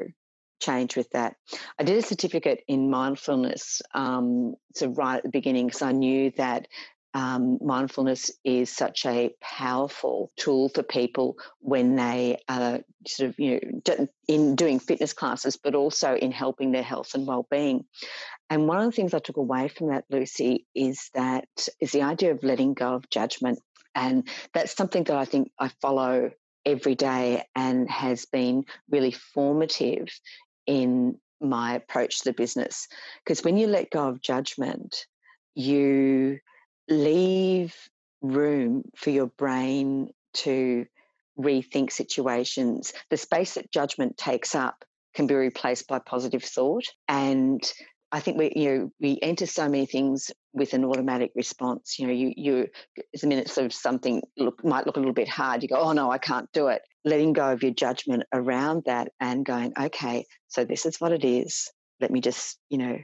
change 0.60 0.96
with 0.96 1.10
that. 1.10 1.36
I 1.78 1.84
did 1.84 1.98
a 1.98 2.02
certificate 2.02 2.62
in 2.68 2.90
mindfulness, 2.90 3.82
um, 3.94 4.54
so 4.74 4.88
right 4.88 5.16
at 5.16 5.22
the 5.22 5.30
beginning, 5.30 5.66
because 5.66 5.82
I 5.82 5.92
knew 5.92 6.30
that 6.36 6.68
um, 7.12 7.58
mindfulness 7.60 8.30
is 8.44 8.70
such 8.70 9.04
a 9.04 9.34
powerful 9.40 10.30
tool 10.36 10.68
for 10.68 10.82
people 10.82 11.36
when 11.58 11.96
they 11.96 12.38
are 12.48 12.80
sort 13.06 13.30
of 13.30 13.38
you 13.38 13.80
know 13.88 14.06
in 14.28 14.54
doing 14.54 14.78
fitness 14.78 15.12
classes, 15.12 15.56
but 15.56 15.74
also 15.74 16.14
in 16.14 16.30
helping 16.30 16.70
their 16.70 16.84
health 16.84 17.14
and 17.14 17.26
well-being. 17.26 17.84
And 18.48 18.68
one 18.68 18.78
of 18.78 18.86
the 18.86 18.92
things 18.92 19.14
I 19.14 19.18
took 19.18 19.38
away 19.38 19.68
from 19.68 19.88
that, 19.88 20.04
Lucy, 20.10 20.66
is 20.74 21.10
that 21.14 21.48
is 21.80 21.92
the 21.92 22.02
idea 22.02 22.32
of 22.32 22.44
letting 22.44 22.74
go 22.74 22.94
of 22.94 23.10
judgment, 23.10 23.58
and 23.94 24.28
that's 24.54 24.76
something 24.76 25.04
that 25.04 25.16
I 25.16 25.24
think 25.24 25.50
I 25.58 25.68
follow 25.80 26.30
every 26.66 26.94
day 26.94 27.44
and 27.56 27.90
has 27.90 28.26
been 28.26 28.64
really 28.90 29.12
formative 29.12 30.08
in 30.70 31.18
my 31.40 31.74
approach 31.74 32.20
to 32.20 32.24
the 32.26 32.32
business. 32.32 32.86
Because 33.24 33.42
when 33.42 33.56
you 33.56 33.66
let 33.66 33.90
go 33.90 34.06
of 34.06 34.22
judgment, 34.22 35.04
you 35.56 36.38
leave 36.88 37.74
room 38.22 38.84
for 38.94 39.10
your 39.10 39.26
brain 39.26 40.10
to 40.34 40.86
rethink 41.36 41.90
situations. 41.90 42.92
The 43.10 43.16
space 43.16 43.54
that 43.54 43.72
judgment 43.72 44.16
takes 44.16 44.54
up 44.54 44.84
can 45.12 45.26
be 45.26 45.34
replaced 45.34 45.88
by 45.88 45.98
positive 45.98 46.44
thought. 46.44 46.84
And 47.08 47.60
I 48.12 48.20
think 48.20 48.38
we 48.38 48.52
you 48.56 48.70
know 48.70 48.92
we 49.00 49.18
enter 49.22 49.46
so 49.46 49.68
many 49.68 49.86
things 49.86 50.30
with 50.52 50.74
an 50.74 50.84
automatic 50.84 51.30
response. 51.34 51.98
You 51.98 52.06
know, 52.06 52.12
you 52.12 52.32
you 52.36 52.66
the 53.20 53.26
minute 53.26 53.48
sort 53.48 53.66
of 53.66 53.72
something 53.72 54.22
look 54.36 54.64
might 54.64 54.86
look 54.86 54.96
a 54.96 55.00
little 55.00 55.14
bit 55.14 55.28
hard, 55.28 55.62
you 55.62 55.68
go, 55.68 55.76
oh 55.76 55.92
no, 55.92 56.10
I 56.10 56.18
can't 56.18 56.50
do 56.52 56.68
it. 56.68 56.82
Letting 57.04 57.32
go 57.32 57.52
of 57.52 57.62
your 57.62 57.72
judgment 57.72 58.24
around 58.32 58.84
that 58.86 59.08
and 59.20 59.44
going, 59.44 59.72
okay, 59.80 60.26
so 60.48 60.64
this 60.64 60.86
is 60.86 61.00
what 61.00 61.12
it 61.12 61.24
is. 61.24 61.70
Let 62.00 62.10
me 62.10 62.20
just 62.20 62.58
you 62.68 62.78
know 62.78 62.98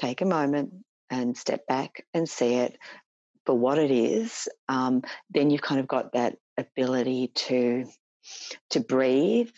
take 0.00 0.20
a 0.20 0.26
moment 0.26 0.72
and 1.10 1.36
step 1.36 1.66
back 1.66 2.04
and 2.12 2.28
see 2.28 2.54
it 2.54 2.76
for 3.46 3.54
what 3.56 3.78
it 3.78 3.90
is. 3.90 4.48
Um, 4.68 5.02
then 5.30 5.50
you've 5.50 5.62
kind 5.62 5.80
of 5.80 5.88
got 5.88 6.12
that 6.12 6.36
ability 6.58 7.32
to 7.34 7.84
to 8.70 8.80
breathe 8.80 9.50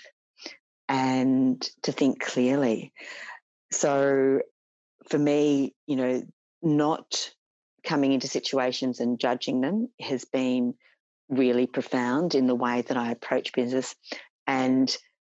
and 0.88 1.66
to 1.82 1.92
think 1.92 2.20
clearly. 2.20 2.92
So 3.72 4.40
for 5.08 5.18
me, 5.18 5.74
you 5.86 5.96
know, 5.96 6.22
not 6.62 7.30
coming 7.84 8.12
into 8.12 8.28
situations 8.28 9.00
and 9.00 9.18
judging 9.18 9.60
them 9.60 9.88
has 10.00 10.24
been 10.24 10.74
really 11.28 11.66
profound 11.66 12.34
in 12.34 12.46
the 12.46 12.54
way 12.54 12.82
that 12.82 12.96
I 12.96 13.10
approach 13.10 13.52
business. 13.52 13.94
And 14.46 14.94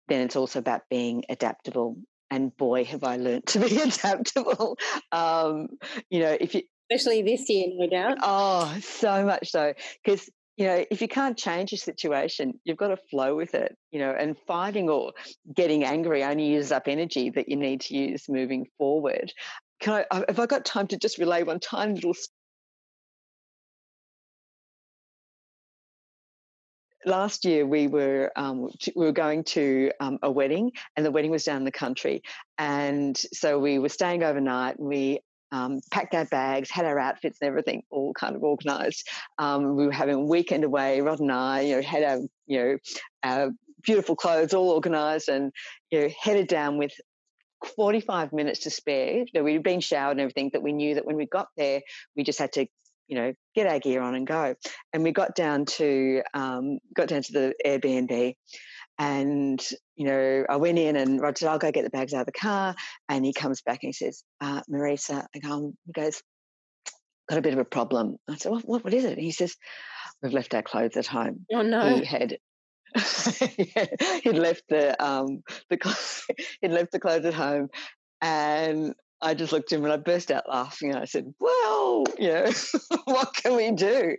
then 0.09 0.23
it's 0.23 0.37
also 0.37 0.59
about 0.59 0.83
being 0.91 1.25
adaptable. 1.29 1.97
And 2.31 2.55
boy, 2.57 2.85
have 2.85 3.05
I 3.05 3.17
learned 3.17 3.47
to 3.49 3.61
be 3.61 3.81
adaptable. 3.81 4.77
Um, 5.13 5.69
you 6.11 6.21
know, 6.21 6.37
if 6.39 6.55
you, 6.55 6.63
especially 6.91 7.23
this 7.23 7.49
year, 7.49 7.69
no 7.75 7.89
doubt. 7.89 8.19
Oh, 8.23 8.77
so 8.83 9.25
much 9.25 9.51
so. 9.51 9.73
Because 10.05 10.29
you 10.57 10.67
know, 10.67 10.85
if 10.91 11.03
you 11.03 11.09
can't 11.09 11.37
change 11.37 11.73
your 11.73 11.79
situation, 11.79 12.61
you've 12.65 12.77
got 12.77 12.89
to 12.89 12.97
flow 12.97 13.35
with 13.35 13.55
it, 13.55 13.77
you 13.91 13.99
know, 13.99 14.11
and 14.13 14.37
fighting 14.47 14.89
or 14.89 15.13
getting 15.53 15.85
angry 15.85 16.23
only 16.23 16.47
uses 16.47 16.71
up 16.71 16.87
energy 16.87 17.31
that 17.31 17.49
you 17.49 17.57
need 17.57 17.81
to 17.83 17.97
use 17.97 18.29
moving 18.29 18.67
forward. 18.79 19.33
Can 19.81 20.05
I, 20.11 20.25
have 20.29 20.39
I 20.39 20.47
got 20.47 20.65
time 20.65 20.87
to 20.89 20.97
just 20.97 21.19
relay 21.19 21.43
one 21.43 21.59
tiny 21.59 21.95
little 21.95 22.15
last 27.07 27.45
year 27.45 27.67
we 27.67 27.87
were 27.87 28.33
um, 28.37 28.71
we 28.97 29.05
were 29.05 29.13
going 29.13 29.45
to 29.45 29.91
um, 30.01 30.19
a 30.23 30.31
wedding 30.31 30.73
and 30.97 31.05
the 31.05 31.11
wedding 31.11 31.31
was 31.31 31.45
down 31.45 31.59
in 31.59 31.65
the 31.65 31.71
country 31.71 32.23
and 32.59 33.17
so 33.17 33.59
we 33.59 33.79
were 33.79 33.89
staying 33.89 34.23
overnight 34.23 34.81
we 34.81 35.21
um, 35.55 35.81
packed 35.91 36.15
our 36.15 36.25
bags 36.27 36.71
had 36.71 36.85
our 36.85 36.99
outfits 36.99 37.39
and 37.41 37.49
everything 37.49 37.83
all 37.91 38.13
kind 38.13 38.37
of 38.37 38.43
organized 38.43 39.09
um, 39.39 39.77
we 39.77 39.87
were 39.87 39.93
having 39.93 40.17
a 40.17 40.21
weekend 40.21 40.65
away 40.65 41.01
rod 41.01 41.21
and 41.21 41.33
i 41.33 41.61
you 41.61 41.77
know 41.77 41.83
had 41.83 42.03
our 42.03 42.19
you 42.47 42.59
know 42.59 42.77
our 43.23 43.51
beautiful 43.83 44.17
clothes 44.17 44.55
all 44.55 44.71
organized 44.71 45.29
and 45.29 45.53
you 45.91 46.01
know 46.01 46.09
headed 46.21 46.49
down 46.49 46.79
with 46.79 46.93
45 47.77 48.35
minutes 48.35 48.61
to 48.61 48.71
spare. 48.71 49.25
Know, 49.33 49.43
we'd 49.43 49.63
been 49.63 49.81
showered 49.81 50.13
and 50.13 50.21
everything, 50.21 50.51
but 50.53 50.63
we 50.63 50.75
knew 50.75 50.97
that 50.97 51.07
when 51.07 51.17
we 51.17 51.25
got 51.25 51.49
there, 51.57 51.81
we 52.15 52.23
just 52.23 52.39
had 52.39 52.53
to 52.53 52.67
you 53.09 53.17
know, 53.17 53.35
get 53.55 53.67
our 53.67 53.79
gear 53.79 54.01
on 54.01 54.15
and 54.15 54.27
go. 54.27 54.55
And 54.93 55.03
we 55.03 55.13
got 55.13 55.35
down 55.35 55.67
to 55.67 56.23
um, 56.33 56.79
got 56.95 57.09
down 57.09 57.23
to 57.23 57.33
the 57.33 57.55
Airbnb, 57.65 58.37
and 58.99 59.65
you 59.97 60.07
know, 60.07 60.45
I 60.49 60.57
went 60.57 60.79
in 60.79 60.97
and 60.97 61.21
Rod 61.21 61.39
said, 61.39 61.49
"I'll 61.49 61.59
go 61.59 61.73
get 61.73 61.85
the 61.85 61.91
bags 61.91 62.15
out 62.15 62.21
of 62.21 62.27
the 62.27 62.33
car." 62.33 62.75
And 63.09 63.25
he 63.25 63.33
comes 63.33 63.63
back 63.63 63.81
and 63.83 63.89
he 63.89 63.93
says, 63.93 64.23
uh, 64.41 64.63
"Marisa," 64.71 65.27
I 65.35 65.39
go, 65.39 65.73
he 65.87 65.93
goes, 65.93 66.23
"Got 67.29 67.39
a 67.39 67.43
bit 67.43 67.55
of 67.55 67.59
a 67.59 67.65
problem." 67.65 68.17
I 68.29 68.37
said, 68.37 68.53
"What? 68.53 68.67
What, 68.67 68.85
what 68.85 68.95
is 68.95 69.05
it?" 69.05 69.13
And 69.13 69.23
he 69.23 69.33
says, 69.33 69.57
"We've 70.23 70.33
left 70.33 70.55
our 70.55 70.63
clothes 70.63 70.97
at 70.97 71.07
home." 71.07 71.47
Oh 71.53 71.63
no! 71.63 71.97
He 71.97 72.05
had 72.05 72.39
he'd 74.23 74.39
left 74.39 74.63
the 74.69 75.03
um 75.05 75.43
the 75.71 76.25
he'd 76.61 76.71
left 76.71 76.93
the 76.93 77.01
clothes 77.01 77.25
at 77.25 77.35
home, 77.35 77.69
and 78.21 78.95
I 79.25 79.33
just 79.33 79.53
looked 79.53 79.73
at 79.73 79.79
him 79.79 79.85
and 79.85 79.93
I 79.93 79.97
burst 79.97 80.31
out 80.31 80.49
laughing 80.49 80.91
and 80.91 80.99
I 80.99 81.07
said, 81.07 81.33
Well, 81.41 82.05
you 82.19 82.29
know, 82.29 82.53
what 83.05 83.35
can 83.35 83.57
we 83.57 83.71
do? 83.73 84.17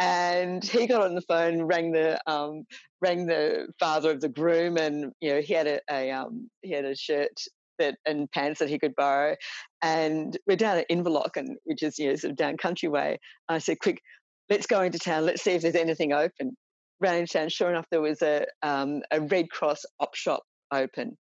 And 0.00 0.64
he 0.64 0.88
got 0.88 1.02
on 1.02 1.14
the 1.14 1.22
phone, 1.22 1.62
rang 1.62 1.92
the 1.92 2.20
um, 2.26 2.64
rang 3.00 3.26
the 3.26 3.68
father 3.78 4.10
of 4.10 4.20
the 4.20 4.28
groom, 4.28 4.76
and 4.76 5.12
you 5.20 5.34
know, 5.34 5.40
he 5.40 5.54
had 5.54 5.66
a, 5.66 5.80
a 5.90 6.10
um, 6.10 6.50
he 6.62 6.72
had 6.72 6.84
a 6.84 6.96
shirt 6.96 7.32
that 7.78 7.96
and 8.06 8.30
pants 8.32 8.58
that 8.60 8.68
he 8.68 8.78
could 8.78 8.94
borrow. 8.96 9.36
And 9.82 10.36
we're 10.46 10.56
down 10.56 10.78
at 10.78 10.88
Inverloch, 10.90 11.36
and 11.36 11.56
which 11.64 11.82
is 11.82 11.98
you 11.98 12.08
know 12.08 12.16
sort 12.16 12.32
of 12.32 12.36
down 12.36 12.56
country 12.56 12.88
way. 12.88 13.18
I 13.48 13.58
said, 13.58 13.78
Quick, 13.80 14.00
let's 14.50 14.66
go 14.66 14.82
into 14.82 14.98
town, 14.98 15.26
let's 15.26 15.42
see 15.42 15.52
if 15.52 15.62
there's 15.62 15.74
anything 15.74 16.12
open. 16.12 16.56
Ran 17.00 17.16
into 17.16 17.32
town, 17.32 17.48
sure 17.48 17.70
enough, 17.70 17.86
there 17.90 18.00
was 18.00 18.22
a 18.22 18.46
um, 18.62 19.02
a 19.10 19.20
Red 19.20 19.50
Cross 19.50 19.84
op 20.00 20.14
shop 20.14 20.42
open. 20.72 21.16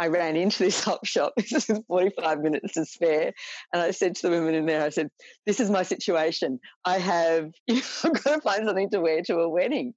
I 0.00 0.06
ran 0.06 0.34
into 0.34 0.64
this 0.64 0.88
op 0.88 1.04
shop. 1.04 1.34
This 1.36 1.52
is 1.52 1.80
45 1.88 2.40
minutes 2.40 2.74
to 2.74 2.86
spare. 2.86 3.32
And 3.72 3.82
I 3.82 3.90
said 3.90 4.16
to 4.16 4.28
the 4.28 4.30
women 4.30 4.54
in 4.54 4.66
there, 4.66 4.82
I 4.82 4.88
said, 4.88 5.10
This 5.46 5.60
is 5.60 5.70
my 5.70 5.82
situation. 5.82 6.58
I 6.84 6.98
have, 6.98 7.50
you 7.66 7.74
know, 7.76 7.82
I've 8.04 8.24
got 8.24 8.34
to 8.36 8.40
find 8.40 8.66
something 8.66 8.90
to 8.90 9.00
wear 9.00 9.22
to 9.22 9.36
a 9.36 9.48
wedding. 9.48 9.94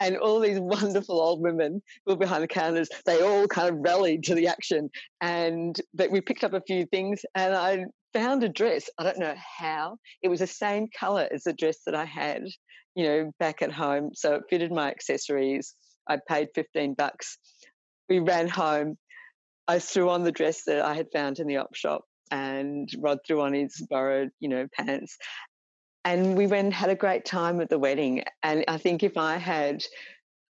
And 0.00 0.16
all 0.16 0.40
these 0.40 0.58
wonderful 0.60 1.20
old 1.20 1.40
women 1.40 1.82
who 2.04 2.12
were 2.12 2.18
behind 2.18 2.42
the 2.42 2.48
counters, 2.48 2.88
they 3.06 3.22
all 3.22 3.46
kind 3.46 3.68
of 3.68 3.80
rallied 3.80 4.24
to 4.24 4.34
the 4.34 4.48
action. 4.48 4.90
And 5.20 5.78
but 5.94 6.10
we 6.10 6.20
picked 6.20 6.44
up 6.44 6.54
a 6.54 6.62
few 6.62 6.86
things 6.86 7.22
and 7.34 7.54
I 7.54 7.84
found 8.12 8.42
a 8.42 8.48
dress. 8.48 8.88
I 8.98 9.04
don't 9.04 9.18
know 9.18 9.34
how. 9.58 9.98
It 10.22 10.28
was 10.28 10.40
the 10.40 10.46
same 10.46 10.88
color 10.98 11.28
as 11.32 11.44
the 11.44 11.52
dress 11.52 11.78
that 11.86 11.94
I 11.94 12.04
had, 12.04 12.42
you 12.94 13.06
know, 13.06 13.30
back 13.38 13.62
at 13.62 13.72
home. 13.72 14.10
So 14.14 14.34
it 14.34 14.42
fitted 14.50 14.72
my 14.72 14.90
accessories. 14.90 15.74
I 16.08 16.18
paid 16.28 16.48
15 16.54 16.94
bucks. 16.94 17.38
We 18.08 18.18
ran 18.18 18.48
home 18.48 18.96
I 19.70 19.78
threw 19.78 20.10
on 20.10 20.24
the 20.24 20.32
dress 20.32 20.64
that 20.64 20.80
I 20.80 20.94
had 20.94 21.12
found 21.12 21.38
in 21.38 21.46
the 21.46 21.58
op 21.58 21.76
shop 21.76 22.02
and 22.32 22.88
Rod 22.98 23.18
threw 23.24 23.40
on 23.40 23.54
his 23.54 23.86
borrowed, 23.88 24.30
you 24.40 24.48
know, 24.48 24.66
pants. 24.72 25.16
And 26.04 26.36
we 26.36 26.46
went 26.46 26.66
and 26.66 26.74
had 26.74 26.90
a 26.90 26.94
great 26.94 27.24
time 27.24 27.60
at 27.60 27.68
the 27.68 27.78
wedding. 27.78 28.24
And 28.42 28.64
I 28.68 28.78
think 28.78 29.02
if 29.02 29.16
I 29.16 29.36
had 29.36 29.84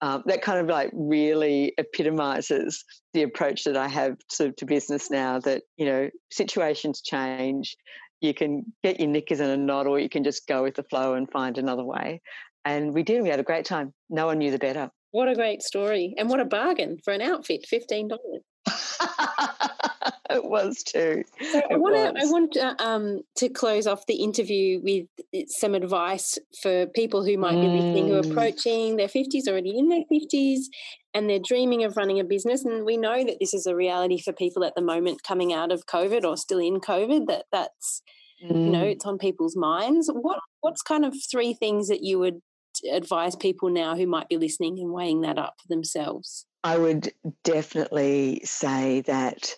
um, 0.00 0.22
that 0.26 0.42
kind 0.42 0.60
of 0.60 0.66
like 0.66 0.90
really 0.92 1.74
epitomizes 1.78 2.84
the 3.14 3.22
approach 3.22 3.64
that 3.64 3.76
I 3.76 3.88
have 3.88 4.16
to, 4.36 4.52
to 4.52 4.66
business 4.66 5.10
now 5.10 5.40
that, 5.40 5.62
you 5.76 5.86
know, 5.86 6.10
situations 6.30 7.00
change. 7.00 7.76
You 8.20 8.34
can 8.34 8.64
get 8.82 9.00
your 9.00 9.08
knickers 9.08 9.40
in 9.40 9.50
a 9.50 9.56
knot 9.56 9.86
or 9.86 9.98
you 9.98 10.08
can 10.08 10.24
just 10.24 10.46
go 10.46 10.62
with 10.62 10.74
the 10.74 10.82
flow 10.84 11.14
and 11.14 11.30
find 11.30 11.56
another 11.56 11.84
way. 11.84 12.20
And 12.64 12.92
we 12.92 13.02
did. 13.02 13.22
We 13.22 13.28
had 13.28 13.40
a 13.40 13.44
great 13.44 13.64
time. 13.64 13.94
No 14.10 14.26
one 14.26 14.38
knew 14.38 14.50
the 14.50 14.58
better. 14.58 14.90
What 15.10 15.28
a 15.28 15.34
great 15.34 15.62
story. 15.62 16.14
And 16.18 16.28
what 16.28 16.40
a 16.40 16.44
bargain 16.44 16.98
for 17.04 17.12
an 17.12 17.22
outfit 17.22 17.64
$15. 17.72 18.10
it 20.30 20.44
was 20.44 20.82
too. 20.82 21.24
So 21.52 21.62
I 21.70 21.76
want 21.76 21.94
to 21.96 22.22
I 22.22 22.24
want 22.26 22.52
to, 22.54 22.84
um, 22.84 23.22
to 23.36 23.48
close 23.48 23.86
off 23.86 24.06
the 24.06 24.22
interview 24.22 24.80
with 24.82 25.06
uh, 25.34 25.46
some 25.48 25.74
advice 25.74 26.38
for 26.62 26.86
people 26.86 27.24
who 27.24 27.36
might 27.36 27.60
be 27.60 27.68
listening 27.68 28.08
who 28.08 28.16
are 28.16 28.22
mm. 28.22 28.30
approaching 28.30 28.96
their 28.96 29.08
fifties, 29.08 29.48
already 29.48 29.78
in 29.78 29.88
their 29.88 30.04
fifties, 30.08 30.68
and 31.14 31.28
they're 31.28 31.38
dreaming 31.38 31.84
of 31.84 31.96
running 31.96 32.20
a 32.20 32.24
business. 32.24 32.64
And 32.64 32.84
we 32.84 32.96
know 32.96 33.24
that 33.24 33.38
this 33.40 33.54
is 33.54 33.66
a 33.66 33.74
reality 33.74 34.20
for 34.20 34.32
people 34.32 34.64
at 34.64 34.74
the 34.74 34.82
moment 34.82 35.22
coming 35.22 35.52
out 35.52 35.72
of 35.72 35.86
COVID 35.86 36.24
or 36.24 36.36
still 36.36 36.58
in 36.58 36.80
COVID. 36.80 37.26
That 37.26 37.46
that's 37.52 38.02
mm. 38.44 38.50
you 38.50 38.70
know 38.70 38.84
mm. 38.84 38.92
it's 38.92 39.06
on 39.06 39.18
people's 39.18 39.56
minds. 39.56 40.10
What 40.12 40.38
what's 40.60 40.82
kind 40.82 41.04
of 41.04 41.14
three 41.30 41.54
things 41.54 41.88
that 41.88 42.02
you 42.02 42.18
would 42.18 42.40
advise 42.92 43.34
people 43.34 43.70
now 43.70 43.96
who 43.96 44.06
might 44.06 44.28
be 44.28 44.36
listening 44.36 44.78
and 44.78 44.92
weighing 44.92 45.22
that 45.22 45.38
up 45.38 45.54
for 45.60 45.68
themselves? 45.68 46.46
I 46.64 46.78
would 46.78 47.12
definitely 47.44 48.42
say 48.44 49.02
that 49.02 49.54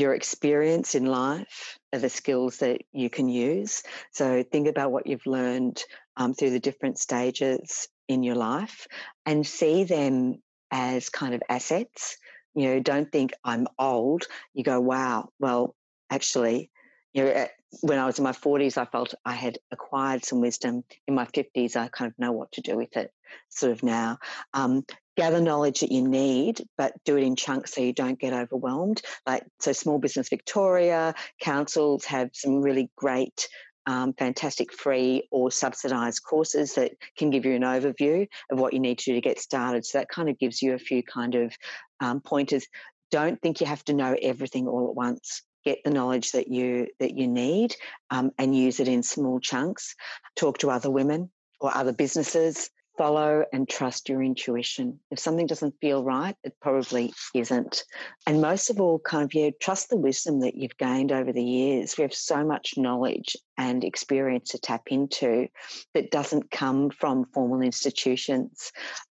your 0.00 0.14
experience 0.14 0.94
in 0.94 1.04
life 1.04 1.78
are 1.92 1.98
the 1.98 2.08
skills 2.08 2.58
that 2.58 2.80
you 2.92 3.10
can 3.10 3.28
use. 3.28 3.82
So 4.12 4.42
think 4.42 4.66
about 4.66 4.92
what 4.92 5.06
you've 5.06 5.26
learned 5.26 5.82
um, 6.16 6.32
through 6.34 6.50
the 6.50 6.60
different 6.60 6.98
stages 6.98 7.86
in 8.08 8.22
your 8.22 8.34
life 8.34 8.86
and 9.26 9.46
see 9.46 9.84
them 9.84 10.36
as 10.70 11.10
kind 11.10 11.34
of 11.34 11.42
assets. 11.48 12.16
You 12.54 12.68
know, 12.68 12.80
don't 12.80 13.12
think 13.12 13.32
I'm 13.44 13.66
old. 13.78 14.24
You 14.54 14.64
go, 14.64 14.80
wow, 14.80 15.28
well, 15.38 15.76
actually, 16.10 16.70
you 17.12 17.24
know, 17.24 17.46
when 17.82 17.98
I 17.98 18.06
was 18.06 18.18
in 18.18 18.24
my 18.24 18.32
40s, 18.32 18.78
I 18.78 18.86
felt 18.86 19.14
I 19.24 19.32
had 19.34 19.58
acquired 19.70 20.24
some 20.24 20.40
wisdom. 20.40 20.82
In 21.06 21.14
my 21.14 21.26
50s, 21.26 21.76
I 21.76 21.88
kind 21.88 22.10
of 22.10 22.18
know 22.18 22.32
what 22.32 22.50
to 22.52 22.60
do 22.60 22.76
with 22.76 22.96
it, 22.96 23.12
sort 23.48 23.72
of 23.72 23.82
now. 23.82 24.18
Um, 24.54 24.84
gather 25.16 25.40
knowledge 25.40 25.80
that 25.80 25.92
you 25.92 26.06
need, 26.06 26.62
but 26.78 26.92
do 27.04 27.16
it 27.16 27.22
in 27.22 27.36
chunks 27.36 27.74
so 27.74 27.80
you 27.80 27.92
don't 27.92 28.18
get 28.18 28.32
overwhelmed. 28.32 29.02
Like, 29.26 29.44
so 29.60 29.72
Small 29.72 29.98
Business 29.98 30.28
Victoria, 30.28 31.14
councils 31.40 32.04
have 32.06 32.30
some 32.32 32.62
really 32.62 32.90
great 32.96 33.48
um, 33.86 34.12
fantastic 34.12 34.72
free 34.72 35.26
or 35.30 35.50
subsidized 35.50 36.22
courses 36.22 36.74
that 36.74 36.92
can 37.16 37.30
give 37.30 37.44
you 37.44 37.54
an 37.54 37.62
overview 37.62 38.28
of 38.50 38.58
what 38.58 38.72
you 38.72 38.78
need 38.80 38.98
to 38.98 39.06
do 39.06 39.14
to 39.14 39.20
get 39.20 39.40
started. 39.40 39.84
So 39.84 39.98
that 39.98 40.08
kind 40.08 40.28
of 40.28 40.38
gives 40.38 40.62
you 40.62 40.74
a 40.74 40.78
few 40.78 41.02
kind 41.02 41.34
of 41.34 41.54
um, 42.00 42.20
pointers. 42.20 42.66
Don't 43.10 43.40
think 43.40 43.60
you 43.60 43.66
have 43.66 43.84
to 43.86 43.94
know 43.94 44.16
everything 44.20 44.68
all 44.68 44.88
at 44.88 44.94
once 44.94 45.42
get 45.64 45.78
the 45.84 45.90
knowledge 45.90 46.32
that 46.32 46.48
you 46.48 46.86
that 47.00 47.16
you 47.16 47.28
need 47.28 47.76
um, 48.10 48.30
and 48.38 48.56
use 48.56 48.80
it 48.80 48.88
in 48.88 49.02
small 49.02 49.40
chunks 49.40 49.94
talk 50.34 50.56
to 50.58 50.70
other 50.70 50.90
women 50.90 51.30
or 51.60 51.74
other 51.74 51.92
businesses 51.92 52.70
follow 52.96 53.44
and 53.52 53.68
trust 53.68 54.08
your 54.08 54.22
intuition 54.22 54.98
if 55.10 55.18
something 55.18 55.46
doesn't 55.46 55.74
feel 55.80 56.04
right 56.04 56.36
it 56.44 56.54
probably 56.60 57.12
isn't 57.34 57.84
and 58.26 58.40
most 58.40 58.70
of 58.70 58.80
all 58.80 58.98
kind 58.98 59.24
of 59.24 59.34
yeah 59.34 59.50
trust 59.60 59.88
the 59.88 59.96
wisdom 59.96 60.40
that 60.40 60.54
you've 60.54 60.76
gained 60.76 61.12
over 61.12 61.32
the 61.32 61.42
years 61.42 61.96
we 61.96 62.02
have 62.02 62.14
so 62.14 62.44
much 62.44 62.74
knowledge 62.76 63.36
and 63.56 63.84
experience 63.84 64.50
to 64.50 64.58
tap 64.58 64.82
into 64.88 65.48
that 65.94 66.10
doesn't 66.10 66.50
come 66.50 66.90
from 66.90 67.24
formal 67.32 67.60
institutions 67.60 68.72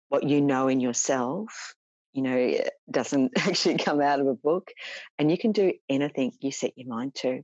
what 0.08 0.24
you 0.24 0.40
know 0.40 0.68
in 0.68 0.80
yourself 0.80 1.74
you 2.14 2.22
know, 2.22 2.54
doesn't 2.90 3.32
actually 3.36 3.76
come 3.76 4.00
out 4.00 4.20
of 4.20 4.26
a 4.26 4.34
book. 4.34 4.70
And 5.18 5.30
you 5.30 5.36
can 5.36 5.52
do 5.52 5.72
anything 5.88 6.32
you 6.40 6.52
set 6.52 6.72
your 6.76 6.88
mind 6.88 7.14
to. 7.16 7.42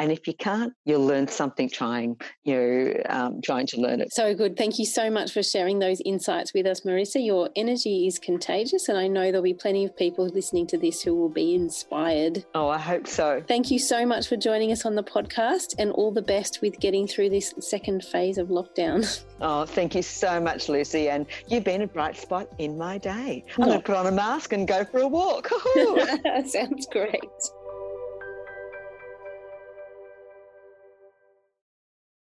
And 0.00 0.10
if 0.10 0.26
you 0.26 0.32
can't, 0.32 0.72
you'll 0.86 1.04
learn 1.04 1.28
something 1.28 1.68
trying, 1.68 2.18
you 2.44 2.54
know, 2.54 3.02
um, 3.10 3.40
trying 3.44 3.66
to 3.66 3.76
learn 3.76 4.00
it. 4.00 4.12
So 4.14 4.34
good. 4.34 4.56
Thank 4.56 4.78
you 4.78 4.86
so 4.86 5.10
much 5.10 5.30
for 5.30 5.42
sharing 5.42 5.78
those 5.78 6.00
insights 6.06 6.54
with 6.54 6.66
us, 6.66 6.80
Marisa. 6.80 7.22
Your 7.24 7.50
energy 7.54 8.06
is 8.06 8.18
contagious, 8.18 8.88
and 8.88 8.96
I 8.96 9.08
know 9.08 9.24
there'll 9.24 9.42
be 9.42 9.52
plenty 9.52 9.84
of 9.84 9.94
people 9.94 10.26
listening 10.26 10.66
to 10.68 10.78
this 10.78 11.02
who 11.02 11.14
will 11.14 11.28
be 11.28 11.54
inspired. 11.54 12.46
Oh, 12.54 12.68
I 12.68 12.78
hope 12.78 13.06
so. 13.06 13.44
Thank 13.46 13.70
you 13.70 13.78
so 13.78 14.06
much 14.06 14.26
for 14.26 14.36
joining 14.36 14.72
us 14.72 14.86
on 14.86 14.94
the 14.94 15.04
podcast, 15.04 15.74
and 15.78 15.92
all 15.92 16.10
the 16.10 16.22
best 16.22 16.62
with 16.62 16.80
getting 16.80 17.06
through 17.06 17.28
this 17.28 17.52
second 17.60 18.02
phase 18.02 18.38
of 18.38 18.48
lockdown. 18.48 19.06
Oh, 19.42 19.64
thank 19.64 19.94
you 19.94 20.02
so 20.02 20.38
much, 20.38 20.68
Lucy. 20.68 21.08
And 21.08 21.24
you've 21.48 21.64
been 21.64 21.80
a 21.80 21.86
bright 21.86 22.14
spot 22.14 22.48
in 22.58 22.76
my 22.76 22.98
day. 22.98 23.42
I'm 23.56 23.64
going 23.64 23.78
to 23.78 23.82
put 23.82 23.96
on 23.96 24.06
a 24.06 24.12
mask 24.12 24.52
and 24.52 24.68
go 24.68 24.84
for 24.84 25.00
a 25.00 25.08
walk. 25.08 25.48
Sounds 26.46 26.86
great. 26.86 27.20